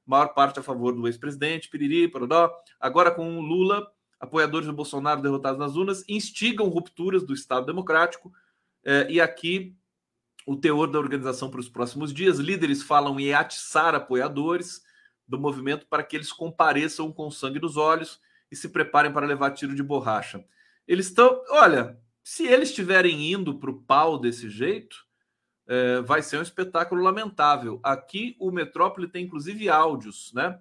[0.06, 2.54] maior parte a favor do ex-presidente, piriri, parodó.
[2.80, 3.86] Agora com Lula,
[4.20, 8.32] apoiadores do Bolsonaro derrotados nas urnas, instigam rupturas do Estado Democrático.
[8.86, 9.76] Eh, e aqui
[10.46, 12.40] o teor da organização para os próximos dias.
[12.40, 14.82] Líderes falam em atiçar apoiadores
[15.28, 18.20] do movimento para que eles compareçam com sangue nos olhos
[18.52, 20.44] e se preparem para levar tiro de borracha.
[20.88, 24.96] Eles estão, olha, se eles estiverem indo para o pau desse jeito,
[25.68, 27.80] é, vai ser um espetáculo lamentável.
[27.84, 30.60] Aqui o Metrópole tem inclusive áudios, né,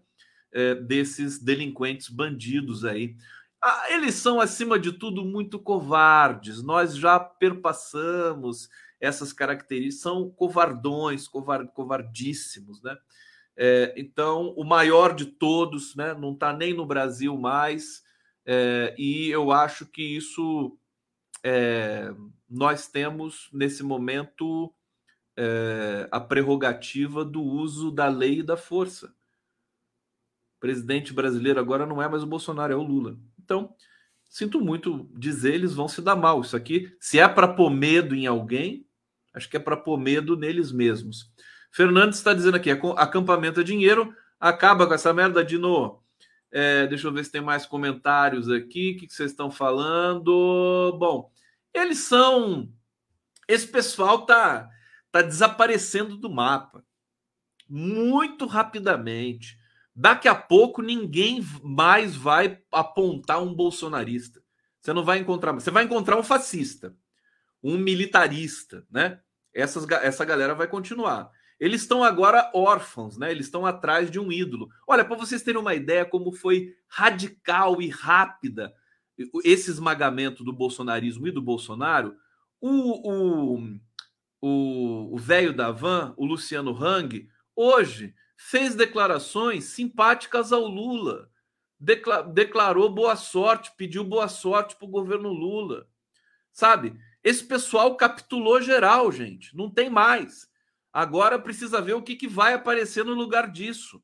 [0.52, 3.16] é, desses delinquentes bandidos aí.
[3.62, 6.62] Ah, eles são, acima de tudo, muito covardes.
[6.62, 8.68] Nós já perpassamos
[9.00, 12.96] essas características, são covardões, covar, covardíssimos, né?
[13.56, 16.12] É, então, o maior de todos, né?
[16.14, 18.02] Não está nem no Brasil mais,
[18.44, 20.76] é, e eu acho que isso
[21.42, 22.12] é,
[22.48, 24.72] nós temos nesse momento
[25.36, 29.08] é, a prerrogativa do uso da lei e da força.
[30.56, 33.18] O presidente brasileiro agora não é mais o Bolsonaro, é o Lula.
[33.42, 33.74] Então,
[34.28, 36.40] sinto muito dizer, eles vão se dar mal.
[36.40, 38.86] Isso aqui, se é para pôr medo em alguém,
[39.34, 41.32] acho que é para pôr medo neles mesmos.
[41.72, 46.01] Fernandes está dizendo aqui: acampamento é dinheiro, acaba com essa merda, Dino.
[46.52, 48.92] É, deixa eu ver se tem mais comentários aqui.
[48.92, 50.96] O que, que vocês estão falando?
[50.98, 51.32] Bom,
[51.72, 52.68] eles são.
[53.48, 54.68] Esse pessoal tá,
[55.10, 56.84] tá desaparecendo do mapa
[57.74, 59.58] muito rapidamente.
[59.96, 64.42] Daqui a pouco ninguém mais vai apontar um bolsonarista.
[64.78, 66.94] Você não vai encontrar, você vai encontrar um fascista,
[67.62, 69.20] um militarista, né?
[69.54, 71.30] Essas, essa galera vai continuar.
[71.62, 73.30] Eles estão agora órfãos, né?
[73.30, 74.68] Eles estão atrás de um ídolo.
[74.84, 78.74] Olha, para vocês terem uma ideia como foi radical e rápida
[79.44, 82.16] esse esmagamento do bolsonarismo e do Bolsonaro,
[82.60, 83.60] o
[84.40, 91.30] o velho da van, o Luciano Hang, hoje fez declarações simpáticas ao Lula,
[92.34, 95.86] declarou boa sorte, pediu boa sorte para o governo Lula.
[96.50, 96.98] Sabe?
[97.22, 99.56] Esse pessoal capitulou geral, gente.
[99.56, 100.50] Não tem mais.
[100.92, 104.02] Agora precisa ver o que, que vai aparecer no lugar disso.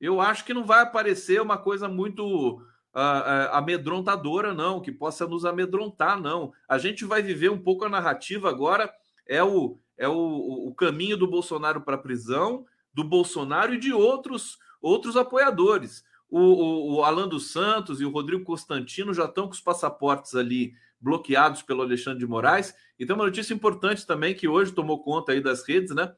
[0.00, 2.58] Eu acho que não vai aparecer uma coisa muito
[2.94, 6.52] uh, amedrontadora, não, que possa nos amedrontar, não.
[6.68, 8.92] A gente vai viver um pouco a narrativa agora.
[9.26, 13.92] É o, é o, o caminho do Bolsonaro para a prisão do Bolsonaro e de
[13.92, 16.04] outros, outros apoiadores.
[16.30, 20.34] O, o, o Alan dos Santos e o Rodrigo Constantino já estão com os passaportes
[20.34, 22.74] ali bloqueados pelo Alexandre de Moraes.
[22.98, 26.12] E tem uma notícia importante também que hoje tomou conta aí das redes, né?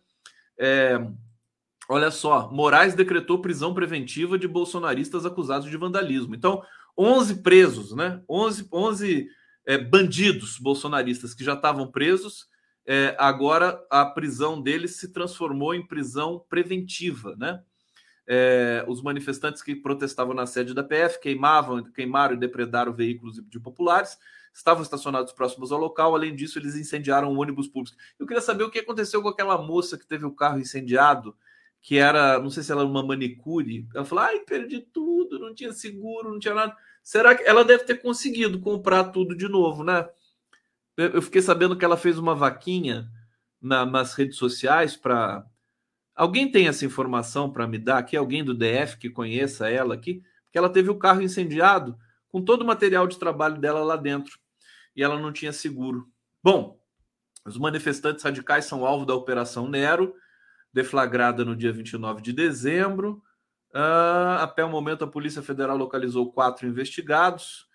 [0.62, 1.00] É,
[1.88, 6.34] olha só, Moraes decretou prisão preventiva de bolsonaristas acusados de vandalismo.
[6.34, 6.62] Então,
[6.96, 8.22] 11 presos, né?
[8.28, 9.26] 11, 11
[9.66, 12.50] é, bandidos bolsonaristas que já estavam presos
[12.86, 17.62] é, agora a prisão deles se transformou em prisão preventiva, né?
[18.26, 23.58] É, os manifestantes que protestavam na sede da PF queimavam, queimaram e depredaram veículos de
[23.58, 24.16] populares,
[24.52, 26.14] estavam estacionados próximos ao local.
[26.14, 27.96] Além disso, eles incendiaram um ônibus público.
[28.18, 31.36] Eu queria saber o que aconteceu com aquela moça que teve o carro incendiado,
[31.80, 33.88] que era, não sei se ela era uma manicure.
[33.94, 36.76] Ela falou: ai, perdi tudo, não tinha seguro, não tinha nada.
[37.02, 40.08] Será que ela deve ter conseguido comprar tudo de novo, né?
[40.96, 43.08] Eu fiquei sabendo que ela fez uma vaquinha
[43.60, 45.46] na, nas redes sociais para.
[46.14, 48.16] Alguém tem essa informação para me dar aqui?
[48.16, 50.22] Alguém do DF que conheça ela aqui?
[50.44, 51.96] Porque ela teve o carro incendiado
[52.28, 54.38] com todo o material de trabalho dela lá dentro
[54.94, 56.08] e ela não tinha seguro.
[56.42, 56.80] Bom,
[57.44, 60.14] os manifestantes radicais são alvo da Operação Nero,
[60.72, 63.22] deflagrada no dia 29 de dezembro.
[63.74, 67.66] Uh, até o momento, a Polícia Federal localizou quatro investigados.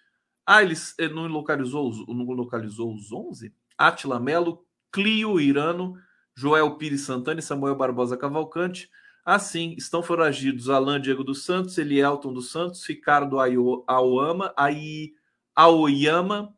[0.46, 3.54] Ah, eles ele não localizou, não localizou os 11?
[3.78, 5.96] Atila Melo, Clio Irano,
[6.36, 8.90] Joel Pires Santana e Samuel Barbosa Cavalcante.
[9.26, 14.54] Assim, estão foragidos Alain Diego dos Santos, Elielton dos Santos, Ricardo Aoyama,
[15.56, 16.56] Aoyama,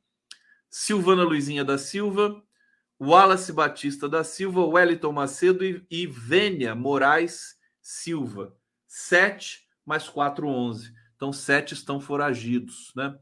[0.70, 2.44] Silvana Luizinha da Silva,
[3.00, 8.56] Wallace Batista da Silva, Wellington Macedo e, e Vênia Moraes Silva.
[8.88, 10.94] Sete mais quatro, onze.
[11.16, 12.92] Então, sete estão foragidos.
[12.96, 13.18] Né?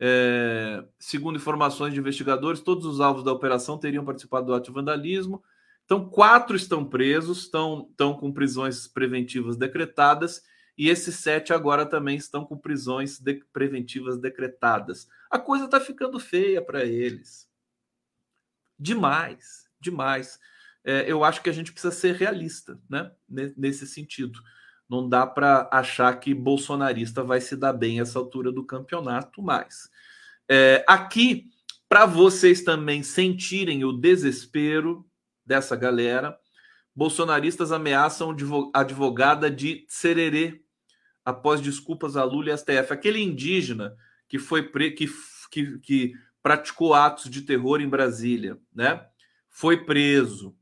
[0.00, 4.72] É, segundo informações de investigadores, todos os alvos da operação teriam participado do ato de
[4.72, 5.42] vandalismo.
[5.84, 10.42] Então, quatro estão presos, estão, estão com prisões preventivas decretadas,
[10.78, 15.08] e esses sete agora também estão com prisões de, preventivas decretadas.
[15.28, 17.50] A coisa está ficando feia para eles.
[18.78, 20.38] Demais, demais.
[20.84, 23.10] É, eu acho que a gente precisa ser realista, né?
[23.28, 24.40] Nesse sentido.
[24.88, 29.90] Não dá para achar que bolsonarista vai se dar bem essa altura do campeonato mais.
[30.48, 31.50] É, aqui,
[31.88, 35.04] para vocês também sentirem o desespero
[35.44, 36.38] dessa galera.
[36.94, 38.34] Bolsonaristas ameaçam
[38.72, 40.62] advogada de Sererê
[41.28, 42.92] após desculpas a Lula e STF.
[42.92, 43.96] Aquele indígena
[44.28, 44.92] que foi pre...
[44.92, 45.08] que,
[45.50, 46.12] que, que
[46.42, 49.04] praticou atos de terror em Brasília, né?
[49.48, 50.56] Foi preso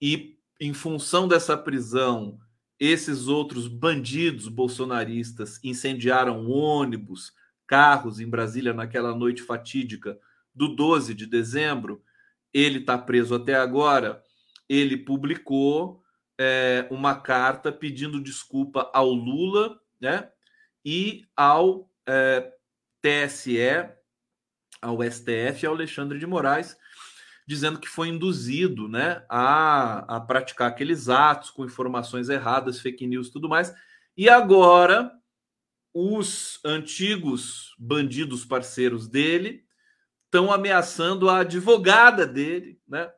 [0.00, 2.38] e em função dessa prisão,
[2.78, 7.32] esses outros bandidos bolsonaristas incendiaram ônibus,
[7.66, 10.18] carros em Brasília naquela noite fatídica
[10.54, 12.02] do 12 de dezembro
[12.52, 14.22] ele está preso até agora.
[14.68, 16.02] Ele publicou
[16.38, 20.30] é, uma carta pedindo desculpa ao Lula né,
[20.84, 22.52] e ao é,
[23.02, 23.58] TSE,
[24.80, 26.76] ao STF ao Alexandre de Moraes,
[27.46, 33.30] dizendo que foi induzido né, a, a praticar aqueles atos com informações erradas, fake news
[33.30, 33.74] tudo mais.
[34.16, 35.10] E agora
[35.94, 39.64] os antigos bandidos parceiros dele
[40.26, 43.10] estão ameaçando a advogada dele, né?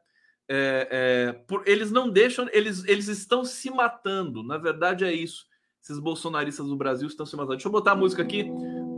[0.52, 4.42] É, é, por, eles não deixam, eles, eles estão se matando.
[4.42, 5.46] Na verdade, é isso.
[5.82, 7.56] Esses bolsonaristas do Brasil estão se matando.
[7.56, 8.44] Deixa eu botar a música aqui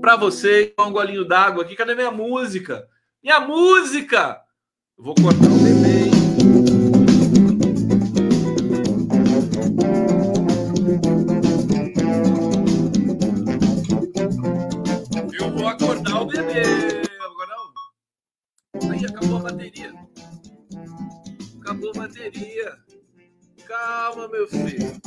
[0.00, 1.76] para você, um golinho d'água aqui.
[1.76, 2.88] Cadê minha música?
[3.22, 4.42] Minha música!
[4.98, 6.10] Eu vou cortar o bebê, hein?
[15.40, 16.62] Eu vou acordar o bebê.
[18.90, 19.94] Aí acabou a bateria.
[21.60, 22.76] Acabou a bateria.
[23.66, 25.00] Calma, meu filho.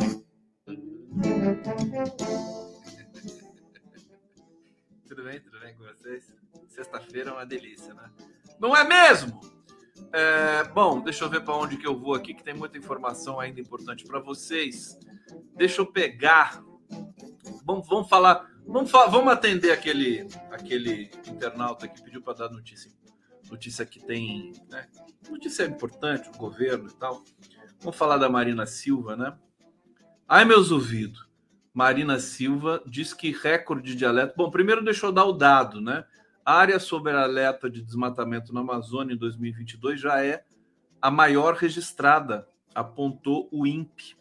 [5.08, 5.40] tudo bem?
[5.40, 6.34] Tudo bem com vocês?
[6.68, 8.12] Sexta-feira é uma delícia, né?
[8.60, 9.40] Não é mesmo?
[10.12, 13.40] É, bom, deixa eu ver para onde que eu vou aqui, que tem muita informação
[13.40, 15.00] ainda importante para vocês.
[15.56, 16.62] Deixa eu pegar.
[17.64, 18.54] Vamos, vamos falar.
[18.68, 22.92] Vamos, vamos atender aquele, aquele internauta que pediu para dar notícia
[23.50, 24.88] notícia que tem, né?
[25.30, 27.24] Notícia importante, o governo e tal.
[27.80, 29.38] Vamos falar da Marina Silva, né?
[30.28, 31.24] Ai, meus ouvidos.
[31.72, 34.34] Marina Silva diz que recorde de alerta.
[34.36, 36.04] Bom, primeiro deixa eu dar o dado, né?
[36.44, 40.44] A área sob alerta de desmatamento na Amazônia em 2022 já é
[41.00, 44.18] a maior registrada, apontou o INPE.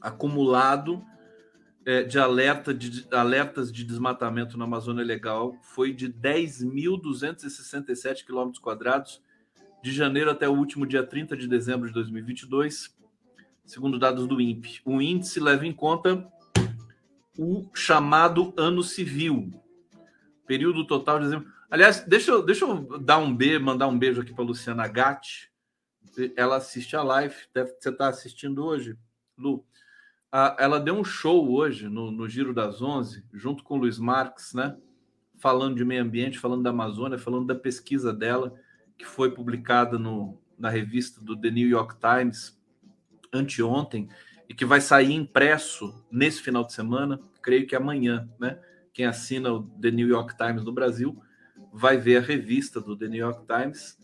[0.00, 1.04] Acumulado
[1.84, 9.22] é, de, alerta de alertas de desmatamento na Amazônia Legal foi de 10.267 quilômetros quadrados
[9.82, 12.96] de janeiro até o último dia 30 de dezembro de 2022,
[13.68, 14.80] segundo dados do INPE.
[14.84, 16.26] O índice leva em conta
[17.38, 19.52] o chamado ano civil,
[20.46, 21.52] período total de dezembro.
[21.70, 25.52] Aliás, deixa eu, deixa eu dar um beijo, mandar um beijo aqui para Luciana Gatti.
[26.34, 28.96] Ela assiste a live, deve, você está assistindo hoje,
[29.36, 29.64] Lu
[30.32, 33.98] a, ela deu um show hoje no, no Giro das Onze, junto com o Luiz
[33.98, 34.76] Marques, né?
[35.38, 38.54] Falando de meio ambiente, falando da Amazônia, falando da pesquisa dela,
[38.96, 42.57] que foi publicada no, na revista do The New York Times
[43.32, 44.08] anteontem
[44.48, 48.58] e que vai sair impresso nesse final de semana, creio que amanhã, né?
[48.92, 51.16] Quem assina o The New York Times no Brasil
[51.72, 53.98] vai ver a revista do The New York Times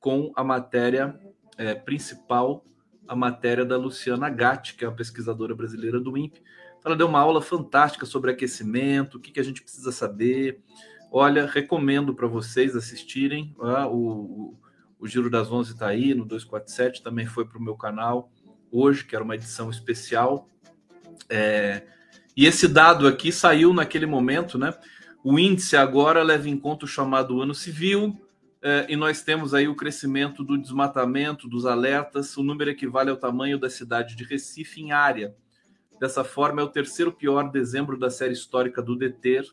[0.00, 1.18] com a matéria
[1.56, 2.64] é, principal,
[3.06, 6.42] a matéria da Luciana Gatti, que é uma pesquisadora brasileira do INPE.
[6.84, 10.62] Ela deu uma aula fantástica sobre aquecimento, o que, que a gente precisa saber.
[11.10, 13.54] Olha, recomendo para vocês assistirem.
[13.60, 14.58] Ah, o, o,
[15.00, 18.30] o, Giro das Onze está aí no 247, também foi para o meu canal
[18.70, 20.48] hoje, que era uma edição especial.
[21.28, 21.82] É,
[22.36, 24.72] e esse dado aqui saiu naquele momento, né?
[25.24, 28.16] O índice agora leva em conta o chamado ano civil,
[28.60, 32.36] é, e nós temos aí o crescimento do desmatamento, dos alertas.
[32.36, 35.34] O número equivale ao tamanho da cidade de Recife em área.
[36.00, 39.44] Dessa forma, é o terceiro pior dezembro da série histórica do DETER,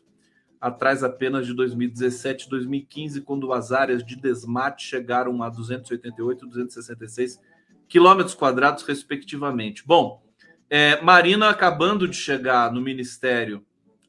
[0.60, 6.48] atrás apenas de 2017 e 2015, quando as áreas de desmate chegaram a 288 e
[6.48, 7.40] 266
[7.88, 9.86] quilômetros quadrados, respectivamente.
[9.86, 10.22] Bom,
[10.68, 13.64] é, Marina acabando de chegar no Ministério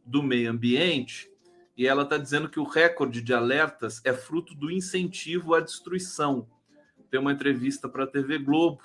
[0.06, 1.30] do Meio Ambiente,
[1.78, 6.48] e ela está dizendo que o recorde de alertas é fruto do incentivo à destruição.
[7.12, 8.82] Tem uma entrevista para a TV Globo.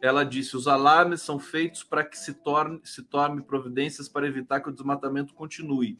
[0.00, 3.06] Ela disse: os alarmes são feitos para que se torne, se
[3.46, 5.98] providências para evitar que o desmatamento continue.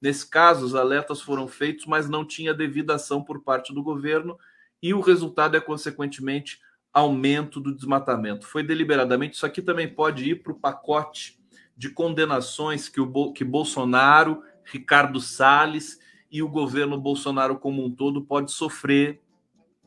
[0.00, 4.38] Nesse caso, os alertas foram feitos, mas não tinha devida ação por parte do governo,
[4.80, 6.60] e o resultado é, consequentemente,
[6.92, 8.46] aumento do desmatamento.
[8.46, 9.36] Foi deliberadamente.
[9.36, 11.40] Isso aqui também pode ir para o pacote
[11.76, 15.98] de condenações que, o, que Bolsonaro, Ricardo Salles
[16.30, 19.20] e o governo Bolsonaro como um todo pode sofrer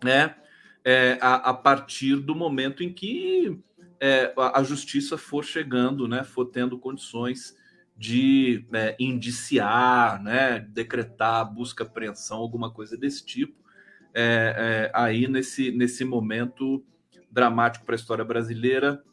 [0.04, 0.36] né,
[0.84, 3.60] é, a, a, partir do momento em que
[4.00, 7.56] é, a, a justiça for chegando, né, for tendo condições
[7.98, 13.56] de né, indiciar, né, decretar busca, apreensão, alguma coisa desse tipo,
[14.14, 16.84] é, é, aí nesse, nesse momento
[17.36, 19.04] dramático para a história brasileira,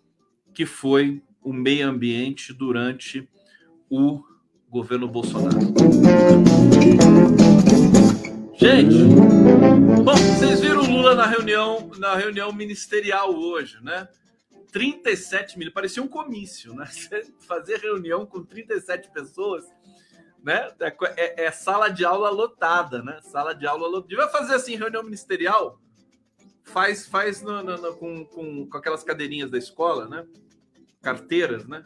[0.54, 3.28] que foi o meio ambiente durante
[3.90, 4.22] o
[4.70, 5.58] governo Bolsonaro.
[8.54, 8.94] Gente,
[10.04, 14.06] bom, vocês viram o Lula na reunião, na reunião ministerial hoje, né?
[14.70, 16.86] 37 mil, parecia um comício, né?
[17.48, 19.64] Fazer reunião com 37 pessoas,
[20.44, 20.70] né?
[20.78, 23.18] É, é, é, sala de aula lotada, né?
[23.20, 24.08] Sala de aula lotada.
[24.08, 25.81] Devia fazer assim, reunião ministerial,
[26.64, 30.26] faz faz no, no, no, com, com, com aquelas cadeirinhas da escola, né?
[31.00, 31.84] Carteiras, né?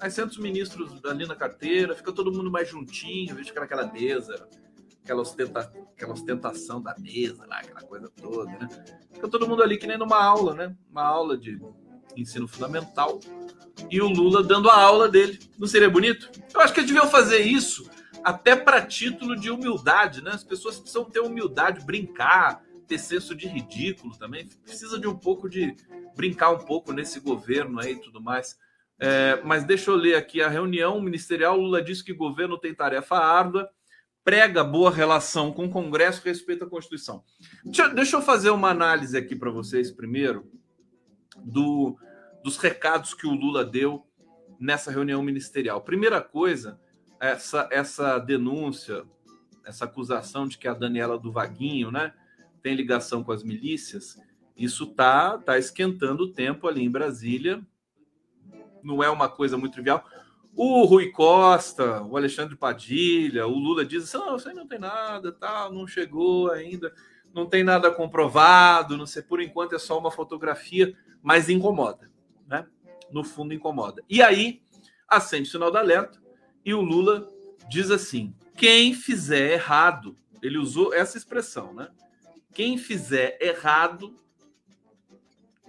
[0.00, 4.48] Aí senta os ministros ali na carteira, fica todo mundo mais juntinho, veja aquela mesa,
[5.04, 8.68] aquela, ostenta, aquela ostentação da mesa lá, aquela coisa toda, né?
[9.12, 10.76] Fica todo mundo ali que nem numa aula, né?
[10.90, 11.60] Uma aula de
[12.16, 13.20] ensino fundamental,
[13.88, 15.38] e o Lula dando a aula dele.
[15.58, 16.30] Não seria bonito?
[16.52, 17.88] Eu acho que eles deviam fazer isso
[18.22, 20.32] até para título de humildade, né?
[20.32, 24.48] As pessoas precisam ter humildade, brincar, ter senso de ridículo também.
[24.64, 25.76] Precisa de um pouco de
[26.16, 28.58] brincar um pouco nesse governo aí e tudo mais.
[28.98, 31.56] É, mas deixa eu ler aqui a reunião ministerial.
[31.56, 33.70] Lula disse que o governo tem tarefa árdua,
[34.24, 37.22] prega boa relação com o Congresso, respeita a Constituição.
[37.64, 40.50] Deixa, deixa eu fazer uma análise aqui para vocês primeiro
[41.36, 41.96] do,
[42.42, 44.04] dos recados que o Lula deu
[44.58, 45.80] nessa reunião ministerial.
[45.80, 46.80] Primeira coisa,
[47.20, 49.04] essa, essa denúncia,
[49.64, 52.12] essa acusação de que a Daniela do Vaguinho né,
[52.62, 54.18] tem ligação com as milícias,
[54.56, 57.64] isso tá, tá esquentando o tempo ali em Brasília.
[58.82, 60.04] Não é uma coisa muito trivial.
[60.54, 64.78] O Rui Costa, o Alexandre Padilha, o Lula diz assim: não, isso aí não tem
[64.78, 66.92] nada, tal, não chegou ainda,
[67.32, 72.10] não tem nada comprovado, não sei, por enquanto é só uma fotografia mas incomoda,
[72.46, 72.66] né?
[73.10, 74.02] No fundo incomoda.
[74.08, 74.62] E aí
[75.08, 76.20] acende o sinal da alerta
[76.64, 77.28] e o Lula
[77.68, 81.88] diz assim: quem fizer errado, ele usou essa expressão, né?
[82.52, 84.16] Quem fizer errado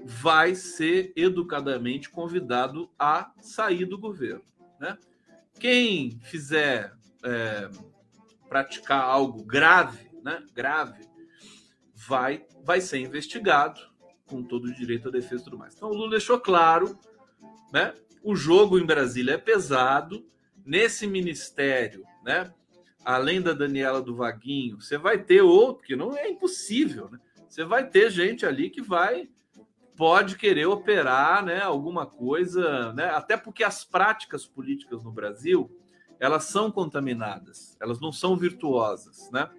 [0.04, 4.44] vai ser educadamente convidado a sair do governo,
[4.80, 4.98] né?
[5.60, 7.70] Quem fizer é,
[8.50, 10.44] praticar algo grave, né?
[10.54, 11.08] Grave,
[11.94, 13.80] vai vai ser investigado
[14.26, 15.76] com todo o direito à defesa e tudo mais.
[15.76, 16.98] Então o Lula deixou claro,
[17.72, 17.94] né?
[18.24, 20.28] O jogo em Brasília é pesado.
[20.64, 22.54] Nesse ministério, né?
[23.04, 27.20] Além da Daniela do Vaguinho, você vai ter outro que não é impossível, né?
[27.50, 29.28] Você vai ter gente ali que vai
[29.98, 33.10] pode querer operar, né, alguma coisa, né?
[33.10, 35.70] Até porque as práticas políticas no Brasil,
[36.20, 39.50] elas são contaminadas, elas não são virtuosas, né?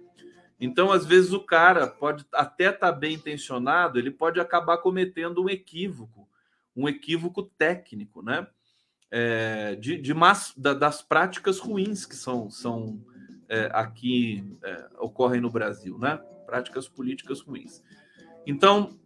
[0.59, 5.43] Então, às vezes, o cara pode até estar tá bem intencionado, ele pode acabar cometendo
[5.43, 6.27] um equívoco,
[6.75, 8.47] um equívoco técnico, né?
[9.11, 12.99] É, de, de mas, da, das práticas ruins que são, são
[13.49, 16.17] é, aqui é, ocorrem no Brasil, né?
[16.45, 17.83] Práticas políticas ruins.
[18.45, 18.97] Então,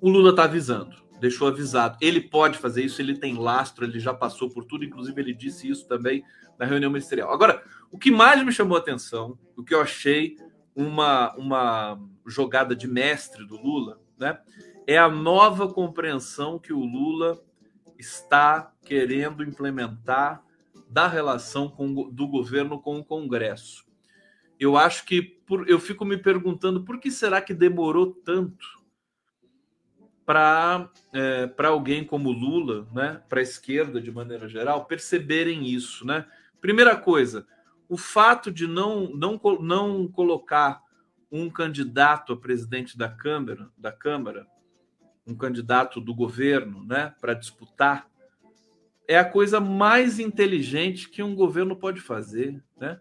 [0.00, 1.96] o Lula está avisando, deixou avisado.
[2.00, 5.68] Ele pode fazer isso, ele tem lastro, ele já passou por tudo, inclusive ele disse
[5.68, 6.24] isso também
[6.58, 7.32] na reunião ministerial.
[7.32, 10.36] Agora, o que mais me chamou a atenção, o que eu achei
[10.74, 14.38] uma, uma jogada de mestre do Lula, né?
[14.86, 17.38] É a nova compreensão que o Lula
[17.98, 20.42] está querendo implementar
[20.88, 23.84] da relação com, do governo com o Congresso.
[24.58, 28.66] Eu acho que por, eu fico me perguntando por que será que demorou tanto
[30.26, 36.06] para é, para alguém como Lula, né, para a esquerda de maneira geral, perceberem isso,
[36.06, 36.26] né?
[36.60, 37.46] Primeira coisa,
[37.88, 40.82] o fato de não não, não colocar
[41.30, 44.46] um candidato a presidente da Câmara, da Câmara,
[45.26, 48.08] um candidato do governo, né, para disputar
[49.08, 52.62] é a coisa mais inteligente que um governo pode fazer.
[52.76, 53.00] Né?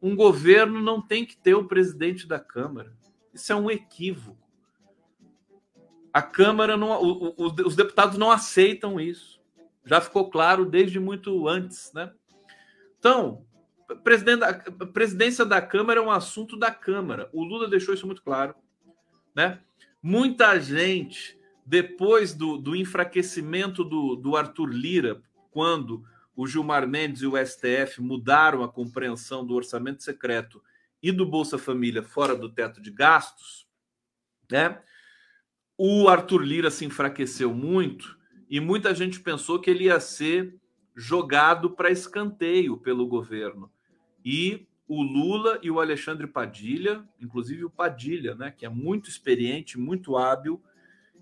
[0.00, 2.96] Um governo não tem que ter o presidente da Câmara.
[3.34, 4.38] Isso é um equívoco.
[6.10, 6.90] A Câmara não.
[7.02, 9.42] O, o, os deputados não aceitam isso.
[9.84, 11.92] Já ficou claro desde muito antes.
[11.92, 12.10] Né?
[12.98, 13.44] Então,
[13.88, 17.28] a presidência da Câmara é um assunto da Câmara.
[17.32, 18.54] O Lula deixou isso muito claro.
[19.34, 19.60] Né?
[20.02, 25.22] Muita gente, depois do, do enfraquecimento do, do Arthur Lira
[25.52, 26.02] quando
[26.34, 30.62] o Gilmar Mendes e o STF mudaram a compreensão do orçamento secreto
[31.02, 33.68] e do Bolsa Família fora do teto de gastos,
[34.50, 34.80] né?
[35.76, 38.16] O Arthur Lira se enfraqueceu muito
[38.48, 40.54] e muita gente pensou que ele ia ser
[40.94, 43.70] jogado para escanteio pelo governo.
[44.24, 49.78] E o Lula e o Alexandre Padilha, inclusive o Padilha, né, que é muito experiente,
[49.78, 50.62] muito hábil,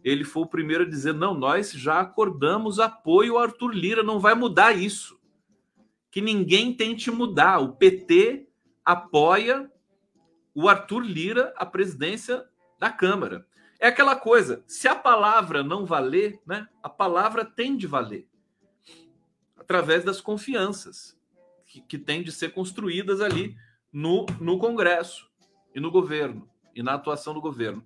[0.02, 4.18] ele foi o primeiro a dizer: não, nós já acordamos apoio ao Arthur Lira, não
[4.18, 5.18] vai mudar isso.
[6.10, 7.58] Que ninguém tente mudar.
[7.58, 8.48] O PT
[8.84, 9.70] apoia
[10.54, 12.44] o Arthur Lira à presidência
[12.78, 13.46] da Câmara.
[13.78, 18.26] É aquela coisa: se a palavra não valer, né, a palavra tem de valer
[19.56, 21.16] através das confianças
[21.64, 23.56] que, que têm de ser construídas ali
[23.92, 25.30] no, no Congresso
[25.74, 27.84] e no governo e na atuação do governo.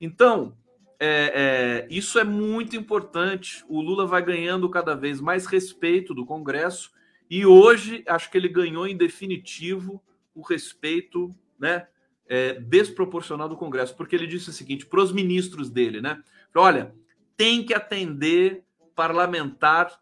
[0.00, 0.56] Então,
[1.00, 3.64] é, é, isso é muito importante.
[3.68, 6.90] O Lula vai ganhando cada vez mais respeito do Congresso
[7.30, 10.02] e hoje acho que ele ganhou em definitivo
[10.34, 11.86] o respeito, né,
[12.26, 16.22] é, desproporcional do Congresso, porque ele disse o seguinte para os ministros dele, né?
[16.54, 16.94] Olha,
[17.36, 20.00] tem que atender parlamentar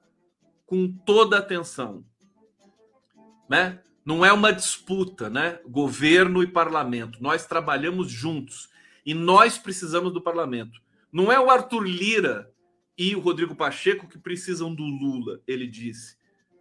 [0.65, 2.05] com toda atenção,
[3.49, 3.81] né?
[4.05, 5.59] Não é uma disputa, né?
[5.67, 7.21] Governo e parlamento.
[7.21, 8.69] Nós trabalhamos juntos
[9.05, 10.81] e nós precisamos do parlamento.
[11.17, 12.53] Não é o Arthur Lira
[12.95, 16.19] e o Rodrigo Pacheco que precisam do Lula, ele disse.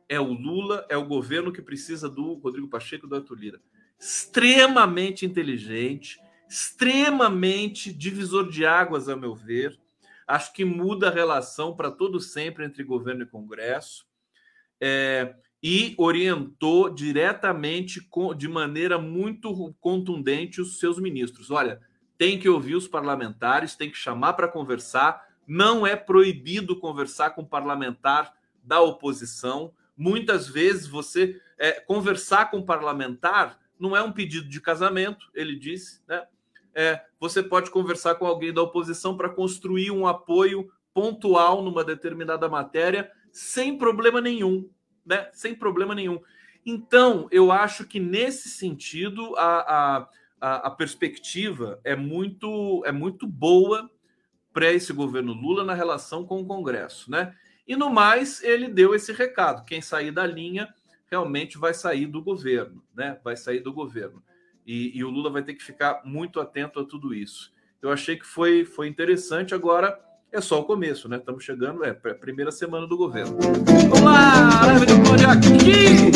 [0.08, 3.62] É o Lula, é o governo que precisa do Rodrigo Pacheco e do Arthur Lira.
[4.00, 9.78] Extremamente inteligente, extremamente divisor de águas, a meu ver.
[10.26, 14.06] Acho que muda a relação para todo sempre entre governo e Congresso.
[14.80, 21.52] É, e orientou diretamente, de maneira muito contundente, os seus ministros.
[21.52, 21.82] Olha,
[22.18, 25.28] tem que ouvir os parlamentares, tem que chamar para conversar.
[25.48, 29.72] Não é proibido conversar com parlamentar da oposição.
[29.98, 36.02] Muitas vezes você é, conversar com parlamentar não é um pedido de casamento, ele disse,
[36.08, 36.26] né?
[36.74, 42.50] É, você pode conversar com alguém da oposição para construir um apoio pontual numa determinada
[42.50, 44.70] matéria sem problema nenhum,
[45.06, 45.30] né?
[45.32, 46.22] Sem problema nenhum.
[46.66, 50.10] Então, eu acho que nesse sentido a, a
[50.46, 53.90] a, a perspectiva é muito, é muito boa
[54.54, 57.34] para esse governo Lula na relação com o Congresso, né?
[57.68, 60.72] E no mais, ele deu esse recado: quem sair da linha
[61.10, 63.18] realmente vai sair do governo, né?
[63.24, 64.22] Vai sair do governo.
[64.68, 67.52] E, e, o Lula vai ter que ficar muito atento a tudo isso.
[67.82, 69.56] Eu achei que foi, foi interessante.
[69.56, 70.00] Agora
[70.32, 71.18] é só o começo, né?
[71.18, 73.36] Estamos chegando, é, para a primeira semana do governo.
[73.90, 76.12] Vamos lá, leve bonde aqui!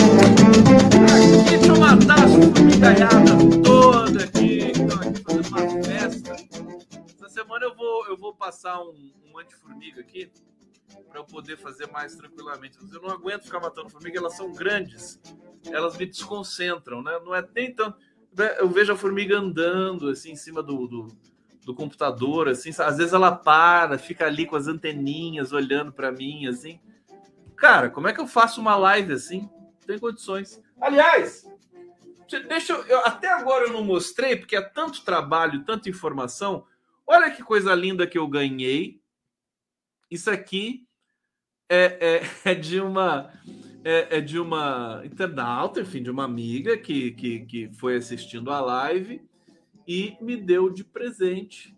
[1.15, 3.78] Aqui, deixa eu matar essa formigaiada
[4.23, 6.35] aqui, aqui fazendo uma festa.
[7.15, 10.31] Essa semana eu vou, eu vou passar um, um antiformiga aqui
[11.07, 12.77] para eu poder fazer mais tranquilamente.
[12.91, 15.19] Eu não aguento ficar matando formiga, elas são grandes,
[15.67, 17.19] elas me desconcentram, né?
[17.23, 17.97] Não é nem tanto.
[18.35, 18.55] Né?
[18.59, 21.07] Eu vejo a formiga andando assim em cima do, do
[21.69, 26.47] do computador, assim, às vezes ela para, fica ali com as anteninhas olhando para mim,
[26.47, 26.79] assim.
[27.55, 29.41] Cara, como é que eu faço uma live assim?
[29.41, 30.59] Não tem condições.
[30.81, 31.45] Aliás,
[32.37, 36.65] deixa eu, eu, até agora eu não mostrei porque é tanto trabalho, tanta informação.
[37.07, 39.01] Olha que coisa linda que eu ganhei.
[40.11, 40.87] Isso aqui
[41.67, 43.31] é, é, é de uma
[43.83, 48.59] é, é, de uma internauta, enfim, de uma amiga que, que, que foi assistindo a
[48.59, 49.21] live
[49.87, 51.75] e me deu de presente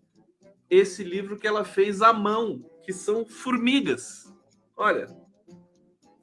[0.69, 4.33] esse livro que ela fez à mão, que são formigas.
[4.75, 5.07] Olha,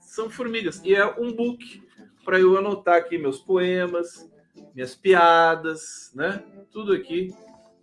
[0.01, 0.83] são formigas.
[0.85, 1.87] E é um book
[2.29, 4.31] para eu anotar aqui meus poemas,
[4.74, 6.45] minhas piadas, né?
[6.70, 7.35] Tudo aqui.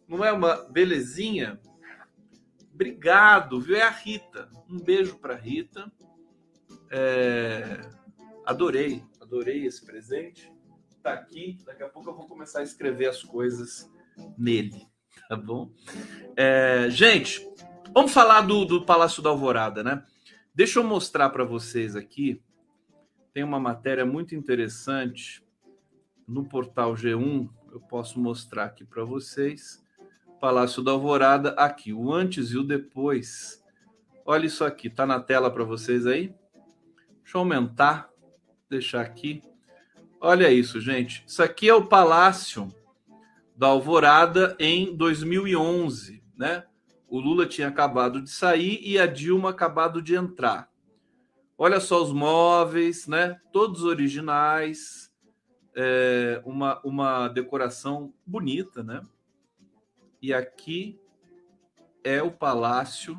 [0.07, 1.59] Não é uma belezinha?
[2.71, 3.75] Obrigado, viu?
[3.75, 4.47] É a Rita.
[4.69, 5.91] Um beijo para Rita.
[6.91, 7.81] É...
[8.45, 10.53] Adorei, adorei esse presente.
[11.01, 11.57] Tá aqui.
[11.65, 13.91] Daqui a pouco eu vou começar a escrever as coisas
[14.37, 14.85] nele,
[15.27, 15.71] tá bom?
[16.37, 16.87] É...
[16.91, 17.51] Gente,
[17.91, 20.05] vamos falar do, do Palácio da Alvorada, né?
[20.53, 22.44] Deixa eu mostrar para vocês aqui.
[23.35, 25.43] Tem uma matéria muito interessante
[26.25, 29.83] no portal G1, eu posso mostrar aqui para vocês.
[30.39, 33.61] Palácio da Alvorada, aqui, o antes e o depois.
[34.25, 36.33] Olha isso aqui, tá na tela para vocês aí?
[37.23, 38.09] Deixa eu aumentar,
[38.69, 39.41] deixar aqui.
[40.21, 41.21] Olha isso, gente.
[41.27, 42.73] Isso aqui é o Palácio
[43.53, 46.63] da Alvorada em 2011, né?
[47.09, 50.73] O Lula tinha acabado de sair e a Dilma acabado de entrar.
[51.57, 53.39] Olha só os móveis, né?
[53.53, 55.09] Todos originais
[55.73, 59.01] é, uma, uma decoração bonita, né?
[60.21, 60.99] E aqui
[62.03, 63.17] é o palácio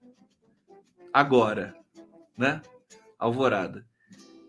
[1.12, 1.76] agora,
[2.34, 2.62] né?
[3.18, 3.86] Alvorada.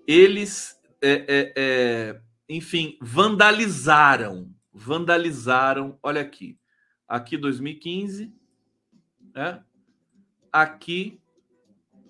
[0.08, 6.00] Eles, é, é, é, enfim, vandalizaram, vandalizaram.
[6.02, 6.58] Olha aqui,
[7.06, 8.34] aqui 2015,
[9.34, 9.62] né?
[10.54, 11.20] Aqui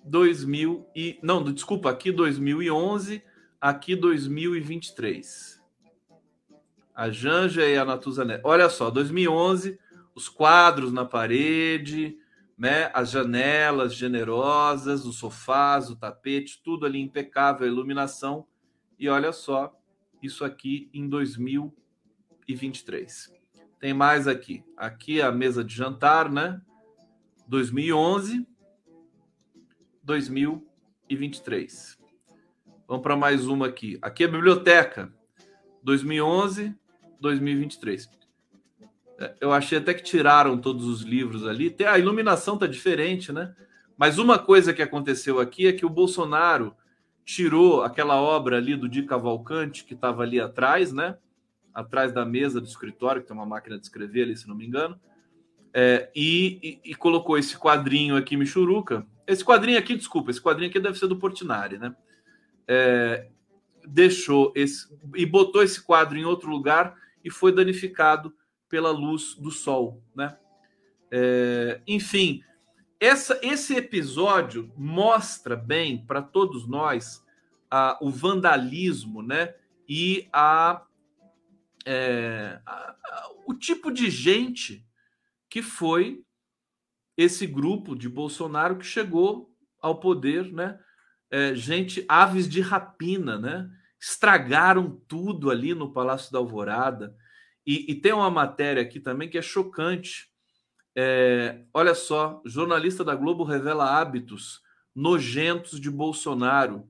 [0.07, 3.21] 2000 e não, desculpa, aqui 2011
[3.59, 5.59] aqui 2023.
[6.95, 8.45] A Janja e a Natuza Neto.
[8.45, 9.79] Olha só, 2011,
[10.15, 12.17] os quadros na parede,
[12.57, 18.47] né, as janelas generosas, os sofás, o tapete, tudo ali impecável, a iluminação.
[18.97, 19.79] E olha só,
[20.23, 23.31] isso aqui em 2023.
[23.79, 24.63] Tem mais aqui.
[24.75, 26.59] Aqui a mesa de jantar, né?
[27.47, 28.47] 2011,
[30.07, 31.99] 2023.
[32.87, 33.99] Vamos para mais uma aqui.
[34.01, 35.13] Aqui é a biblioteca.
[35.83, 36.73] 2011,
[37.19, 38.09] 2023.
[39.19, 41.75] É, eu achei até que tiraram todos os livros ali.
[41.85, 43.53] A iluminação tá diferente, né?
[43.97, 46.73] Mas uma coisa que aconteceu aqui é que o Bolsonaro
[47.25, 51.17] tirou aquela obra ali do Di Cavalcante que estava ali atrás, né?
[51.73, 54.65] Atrás da mesa do escritório, que tem uma máquina de escrever ali, se não me
[54.65, 54.97] engano.
[55.79, 59.05] É, e, e, colocou esse quadrinho aqui, Michuruca.
[59.27, 61.95] Esse quadrinho aqui, desculpa, esse quadrinho aqui deve ser do Portinari, né?
[62.67, 63.27] é,
[63.85, 68.35] deixou esse e botou esse quadro em outro lugar e foi danificado
[68.67, 70.37] pela luz do sol, né?
[71.09, 72.43] É, enfim,
[72.99, 77.25] essa, esse episódio mostra bem para todos nós
[77.71, 79.55] a, o vandalismo, né?
[79.87, 80.83] E a,
[81.85, 84.85] é, a, a, o tipo de gente
[85.57, 86.23] que foi
[87.17, 89.51] esse grupo de Bolsonaro que chegou
[89.81, 90.79] ao poder, né?
[91.31, 93.67] é, gente, aves de rapina, né?
[93.99, 97.15] Estragaram tudo ali no Palácio da Alvorada.
[97.65, 100.29] E, e tem uma matéria aqui também que é chocante.
[100.95, 104.61] É, olha só, jornalista da Globo revela hábitos
[104.93, 106.87] nojentos de Bolsonaro.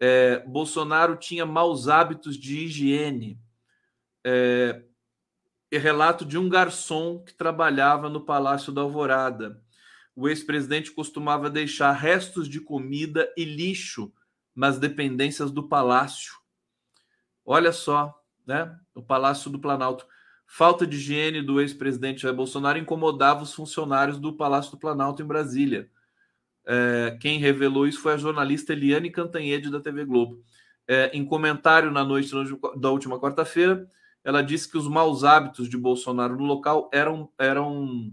[0.00, 3.38] É, Bolsonaro tinha maus hábitos de higiene.
[4.24, 4.82] É,
[5.76, 9.60] relato de um garçom que trabalhava no Palácio da Alvorada
[10.20, 14.12] o ex-presidente costumava deixar restos de comida e lixo
[14.52, 16.32] nas dependências do palácio.
[17.44, 18.76] Olha só, né?
[18.96, 20.04] O Palácio do Planalto.
[20.44, 25.24] Falta de higiene do ex-presidente Jair Bolsonaro incomodava os funcionários do Palácio do Planalto em
[25.24, 25.88] Brasília.
[26.66, 30.42] É, quem revelou isso foi a jornalista Eliane Cantanhede da TV Globo.
[30.88, 32.32] É, em comentário na noite
[32.76, 33.88] da última quarta-feira,
[34.24, 38.12] ela disse que os maus hábitos de Bolsonaro no local eram, eram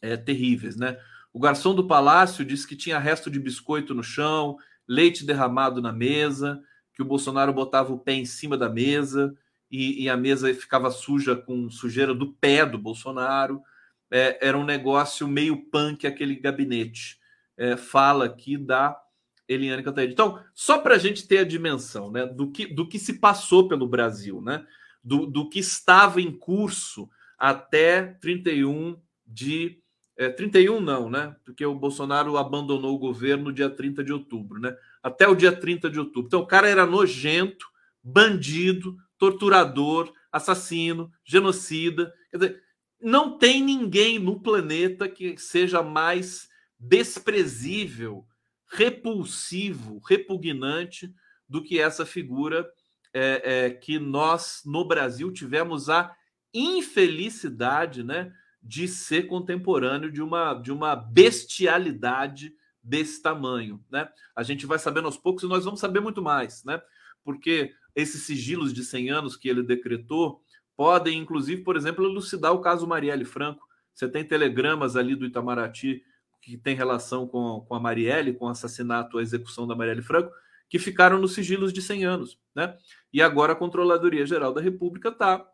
[0.00, 0.98] é, terríveis, né?
[1.32, 4.56] O garçom do palácio disse que tinha resto de biscoito no chão,
[4.86, 6.62] leite derramado na mesa,
[6.92, 9.34] que o Bolsonaro botava o pé em cima da mesa
[9.70, 13.62] e, e a mesa ficava suja com sujeira do pé do Bolsonaro.
[14.10, 17.18] É, era um negócio meio punk aquele gabinete.
[17.56, 19.00] É, fala aqui da
[19.48, 20.12] Eliane Cantanhede.
[20.12, 23.68] Então, só para a gente ter a dimensão né, do, que, do que se passou
[23.68, 24.66] pelo Brasil, né,
[25.02, 29.82] do, do que estava em curso até 31 de
[30.16, 31.34] é, 31 não, né?
[31.44, 34.76] Porque o Bolsonaro abandonou o governo dia 30 de outubro, né?
[35.02, 36.26] Até o dia 30 de outubro.
[36.26, 37.66] Então o cara era nojento,
[38.02, 42.12] bandido, torturador, assassino, genocida.
[42.30, 42.62] Quer dizer,
[43.00, 46.48] não tem ninguém no planeta que seja mais
[46.78, 48.24] desprezível,
[48.70, 51.12] repulsivo, repugnante
[51.48, 52.68] do que essa figura
[53.14, 56.14] é, é, que nós no Brasil tivemos a
[56.54, 58.32] infelicidade, né?
[58.62, 64.08] de ser contemporâneo de uma, de uma bestialidade desse tamanho, né?
[64.36, 66.80] A gente vai sabendo aos poucos e nós vamos saber muito mais, né?
[67.24, 70.42] Porque esses sigilos de 100 anos que ele decretou
[70.76, 73.66] podem, inclusive, por exemplo, elucidar o caso Marielle Franco.
[73.92, 76.02] Você tem telegramas ali do Itamaraty
[76.40, 80.32] que tem relação com, com a Marielle, com o assassinato, a execução da Marielle Franco,
[80.72, 82.74] que ficaram nos sigilos de 100 anos, né?
[83.12, 85.46] E agora a Controladoria Geral da República está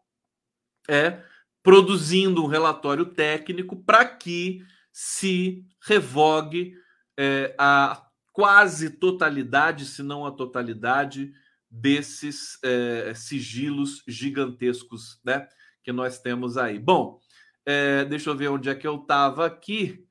[0.89, 1.25] é,
[1.61, 6.73] produzindo um relatório técnico para que se revogue
[7.19, 11.33] é, a quase totalidade, se não a totalidade,
[11.69, 15.49] desses é, sigilos gigantescos né,
[15.83, 16.79] que nós temos aí.
[16.79, 17.19] Bom,
[17.66, 20.07] é, deixa eu ver onde é que eu estava aqui.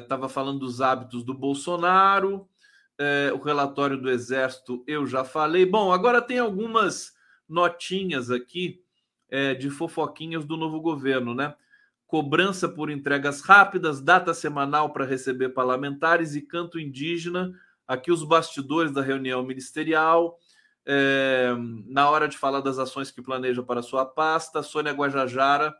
[0.00, 2.48] Estava é, falando dos hábitos do Bolsonaro,
[2.98, 5.66] é, o relatório do Exército eu já falei.
[5.66, 7.12] Bom, agora tem algumas
[7.48, 8.82] notinhas aqui
[9.28, 11.54] é, de fofoquinhas do novo governo, né?
[12.06, 17.52] Cobrança por entregas rápidas, data semanal para receber parlamentares e canto indígena
[17.86, 20.38] aqui os bastidores da reunião ministerial.
[20.86, 21.54] É,
[21.86, 25.74] na hora de falar das ações que planeja para sua pasta, Sônia Guajajara,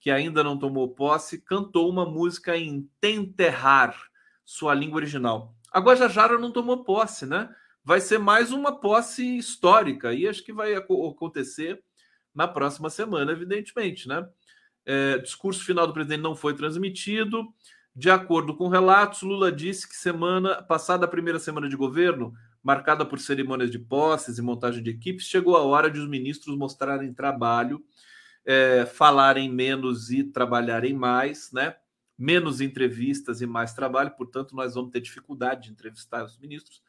[0.00, 3.96] que ainda não tomou posse, cantou uma música em Tenterrar,
[4.44, 5.54] sua língua original.
[5.72, 7.48] A Guajajara não tomou posse, né?
[7.84, 11.82] Vai ser mais uma posse histórica e acho que vai acontecer
[12.34, 14.28] na próxima semana, evidentemente, né?
[14.84, 17.46] É, discurso final do presidente não foi transmitido.
[17.94, 23.04] De acordo com relatos, Lula disse que semana passada a primeira semana de governo, marcada
[23.04, 27.12] por cerimônias de posses e montagem de equipes, chegou a hora de os ministros mostrarem
[27.12, 27.84] trabalho,
[28.44, 31.74] é, falarem menos e trabalharem mais, né?
[32.18, 36.82] Menos entrevistas e mais trabalho, portanto, nós vamos ter dificuldade de entrevistar os ministros.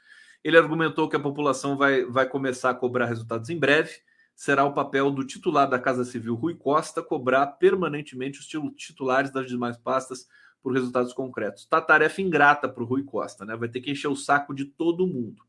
[0.44, 3.92] Ele argumentou que a população vai, vai começar a cobrar resultados em breve.
[4.36, 9.48] Será o papel do titular da Casa Civil, Rui Costa, cobrar permanentemente os titulares das
[9.48, 10.28] demais pastas
[10.62, 11.66] por resultados concretos.
[11.66, 13.56] Tá tarefa ingrata para o Rui Costa, né?
[13.56, 15.44] Vai ter que encher o saco de todo mundo.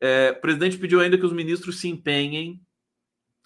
[0.00, 2.60] É, o presidente pediu ainda que os ministros se empenhem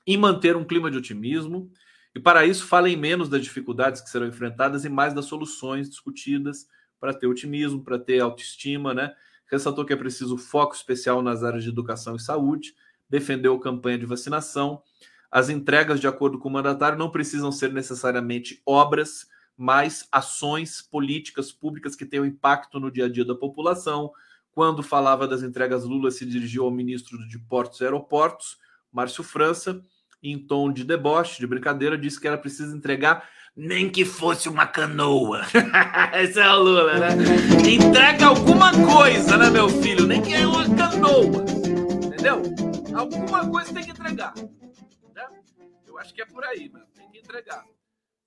[0.07, 1.71] em manter um clima de otimismo
[2.19, 6.67] e, para isso, falem menos das dificuldades que serão enfrentadas e mais das soluções discutidas
[6.99, 9.15] para ter otimismo, para ter autoestima, né?
[9.47, 12.75] Ressaltou que é preciso foco especial nas áreas de educação e saúde,
[13.09, 14.83] defendeu a campanha de vacinação.
[15.31, 21.53] As entregas, de acordo com o mandatário, não precisam ser necessariamente obras, mais ações políticas
[21.53, 24.11] públicas que tenham impacto no dia a dia da população.
[24.51, 28.59] Quando falava das entregas, Lula se dirigiu ao ministro de Portos e Aeroportos,
[28.93, 29.81] Márcio França,
[30.23, 34.69] em tom de deboche, de brincadeira, disse que era preciso entregar nem que fosse uma
[34.69, 35.43] canoa.
[36.15, 37.09] Esse é o Lula, né?
[37.69, 40.07] Entrega alguma coisa, né, meu filho?
[40.07, 41.45] Nem que é uma canoa.
[42.07, 42.43] Entendeu?
[42.95, 44.33] Alguma coisa tem que entregar.
[44.37, 45.27] Né?
[45.89, 46.81] Eu acho que é por aí, né?
[46.95, 47.65] Tem que entregar.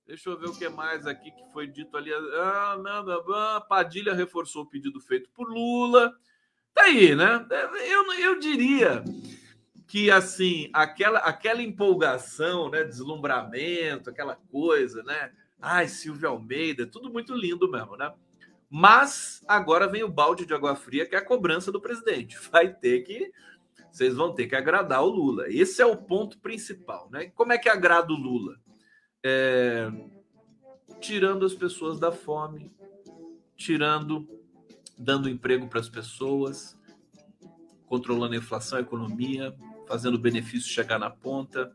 [0.06, 2.12] Deixa eu ver o que mais aqui que foi dito ali.
[2.12, 3.18] Ah, nada,
[3.66, 6.12] Padilha reforçou o pedido feito por Lula.
[6.74, 7.46] Tá aí, né?
[7.88, 9.02] Eu, eu diria
[9.92, 12.82] que assim, aquela, aquela empolgação, né?
[12.82, 15.32] Deslumbramento, aquela coisa, né?
[15.60, 18.10] Ai, Silvio Almeida, tudo muito lindo mesmo, né?
[18.70, 22.38] Mas agora vem o balde de água fria, que é a cobrança do presidente.
[22.50, 23.30] Vai ter que.
[23.92, 25.44] Vocês vão ter que agradar o Lula.
[25.50, 27.26] Esse é o ponto principal, né?
[27.34, 28.56] Como é que agrada o Lula?
[29.22, 29.90] é,
[31.00, 32.72] tirando as pessoas da fome,
[33.56, 34.28] tirando,
[34.98, 36.76] dando emprego para as pessoas,
[37.86, 39.54] controlando a inflação, a economia,
[39.86, 41.72] fazendo o benefício chegar na ponta,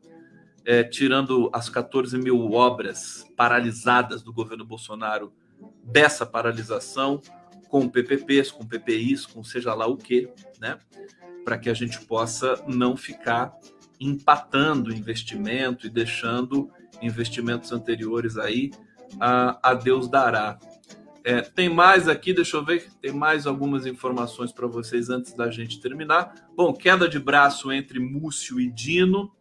[0.66, 5.34] é, tirando as 14 mil obras paralisadas do governo Bolsonaro
[5.84, 7.22] dessa paralisação,
[7.70, 10.30] com PPPs, com PPIs, com seja lá o que,
[10.60, 10.78] né?
[11.44, 13.54] Para que a gente possa não ficar
[14.00, 16.70] empatando investimento e deixando
[17.02, 18.72] investimentos anteriores aí,
[19.20, 20.58] a, a Deus dará.
[21.28, 25.52] É, tem mais aqui, deixa eu ver, tem mais algumas informações para vocês antes da
[25.52, 26.34] gente terminar.
[26.56, 29.36] Bom, queda de braço entre Múcio e Dino.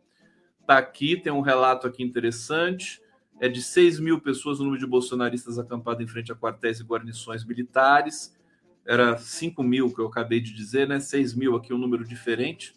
[0.66, 3.00] Tá aqui, tem um relato aqui interessante.
[3.40, 6.82] É de 6 mil pessoas o número de bolsonaristas acampado em frente a quartéis e
[6.82, 8.36] guarnições militares.
[8.84, 10.98] Era 5 mil que eu acabei de dizer, né?
[10.98, 12.74] 6 mil aqui, um número diferente.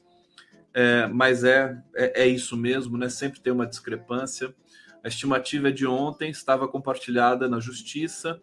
[0.72, 3.10] É, mas é, é, é isso mesmo, né?
[3.10, 4.54] Sempre tem uma discrepância.
[5.04, 8.40] A estimativa é de ontem, estava compartilhada na Justiça.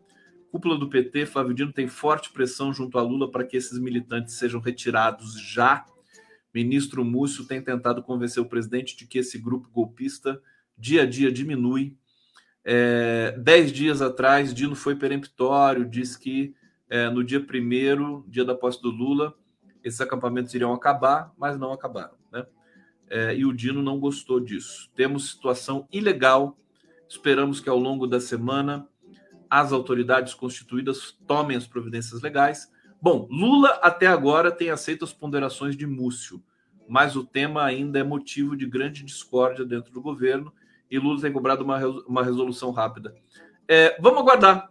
[0.56, 4.36] Cúpula do PT, Flávio Dino tem forte pressão junto a Lula para que esses militantes
[4.36, 5.84] sejam retirados já.
[6.54, 10.40] Ministro Múcio tem tentado convencer o presidente de que esse grupo golpista
[10.78, 11.94] dia a dia diminui.
[12.64, 16.54] É, dez dias atrás, Dino foi peremptório, disse que
[16.88, 19.34] é, no dia primeiro, dia da posse do Lula,
[19.84, 22.16] esses acampamentos iriam acabar, mas não acabaram.
[22.32, 22.46] Né?
[23.10, 24.90] é, e o Dino não gostou disso.
[24.94, 26.56] Temos situação ilegal.
[27.06, 28.88] Esperamos que ao longo da semana
[29.50, 32.70] as autoridades constituídas tomem as providências legais.
[33.00, 36.42] Bom, Lula até agora tem aceito as ponderações de Múcio.
[36.88, 40.52] mas o tema ainda é motivo de grande discórdia dentro do governo
[40.90, 43.14] e Lula tem cobrado uma, uma resolução rápida.
[43.68, 44.70] É, vamos aguardar,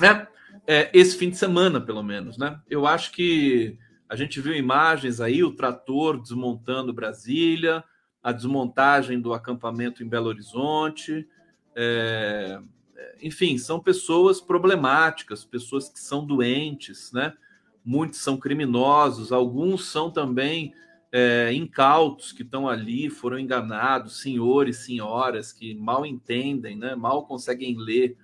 [0.00, 0.26] né?
[0.66, 2.60] É, esse fim de semana, pelo menos, né?
[2.68, 3.78] Eu acho que
[4.08, 7.82] a gente viu imagens aí, o trator desmontando Brasília,
[8.22, 11.26] a desmontagem do acampamento em Belo Horizonte.
[11.74, 12.60] É,
[13.22, 17.32] enfim, são pessoas problemáticas, pessoas que são doentes, né?
[17.84, 20.74] Muitos são criminosos, alguns são também
[21.12, 26.94] é, incautos que estão ali, foram enganados, senhores, senhoras que mal entendem, né?
[26.94, 28.16] Mal conseguem ler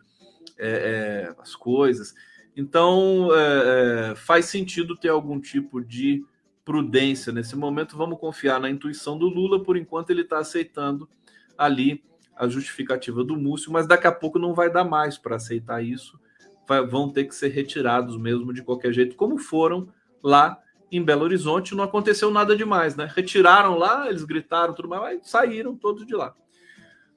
[0.58, 2.14] é, é, as coisas.
[2.56, 6.24] Então, é, é, faz sentido ter algum tipo de
[6.64, 7.96] prudência nesse momento.
[7.96, 11.08] Vamos confiar na intuição do Lula, por enquanto ele está aceitando
[11.56, 12.02] ali
[12.37, 16.20] a justificativa do Múcio, mas daqui a pouco não vai dar mais para aceitar isso.
[16.68, 19.89] Vai, vão ter que ser retirados mesmo de qualquer jeito, como foram
[20.22, 20.61] lá
[20.93, 21.74] em Belo Horizonte.
[21.74, 23.11] Não aconteceu nada demais, né?
[23.14, 26.34] Retiraram lá, eles gritaram tudo mais, mas saíram todos de lá.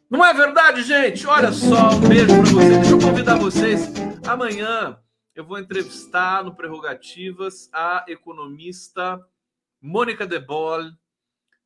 [0.10, 1.28] Não é verdade, gente?
[1.28, 2.78] Olha só, um beijo para vocês.
[2.78, 3.94] Deixa eu convidar vocês.
[4.26, 4.98] Amanhã
[5.36, 9.24] eu vou entrevistar no Prerrogativas a economista
[9.82, 10.92] Mônica De Boll,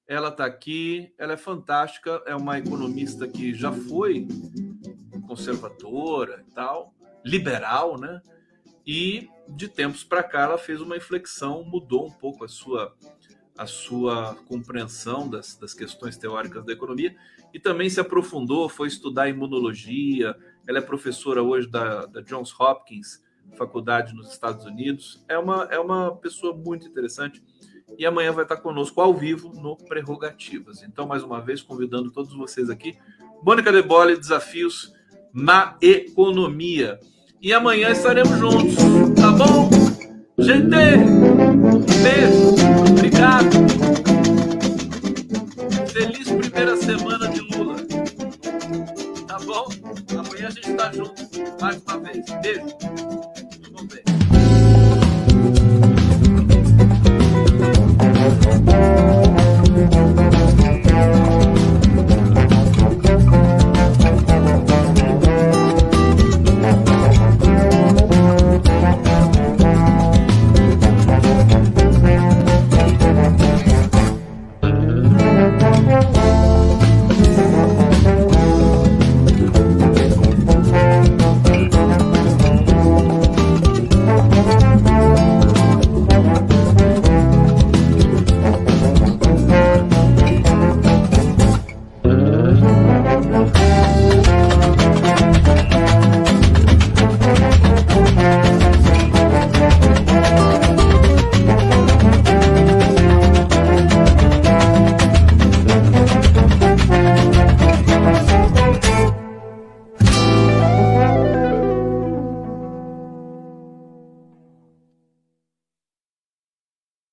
[0.08, 4.28] ela está aqui, ela é fantástica, é uma economista que já foi
[5.28, 6.94] conservadora e tal,
[7.24, 8.22] liberal, né?
[8.86, 12.94] E de tempos para cá ela fez uma inflexão, mudou um pouco a sua
[13.56, 17.16] a sua compreensão das, das questões teóricas da economia
[17.54, 20.36] e também se aprofundou, foi estudar imunologia.
[20.68, 23.24] Ela é professora hoje da, da Johns Hopkins,
[23.56, 25.24] faculdade nos Estados Unidos.
[25.30, 27.44] É uma, é uma pessoa muito interessante
[27.98, 30.84] e amanhã vai estar conosco ao vivo no Prerrogativas.
[30.84, 32.98] Então, mais uma vez, convidando todos vocês aqui.
[33.44, 34.94] Mônica de Bolle, desafios
[35.34, 37.00] na economia.
[37.42, 38.76] E amanhã estaremos juntos,
[39.20, 39.70] tá bom?
[40.38, 40.68] Gente,
[42.02, 42.56] beijo,
[42.90, 43.50] obrigado.
[45.92, 47.76] Feliz primeira semana de Lula.
[49.28, 49.68] Tá bom?
[50.18, 51.22] Amanhã a gente está junto
[51.62, 52.26] mais uma vez.
[52.42, 53.43] Beijo.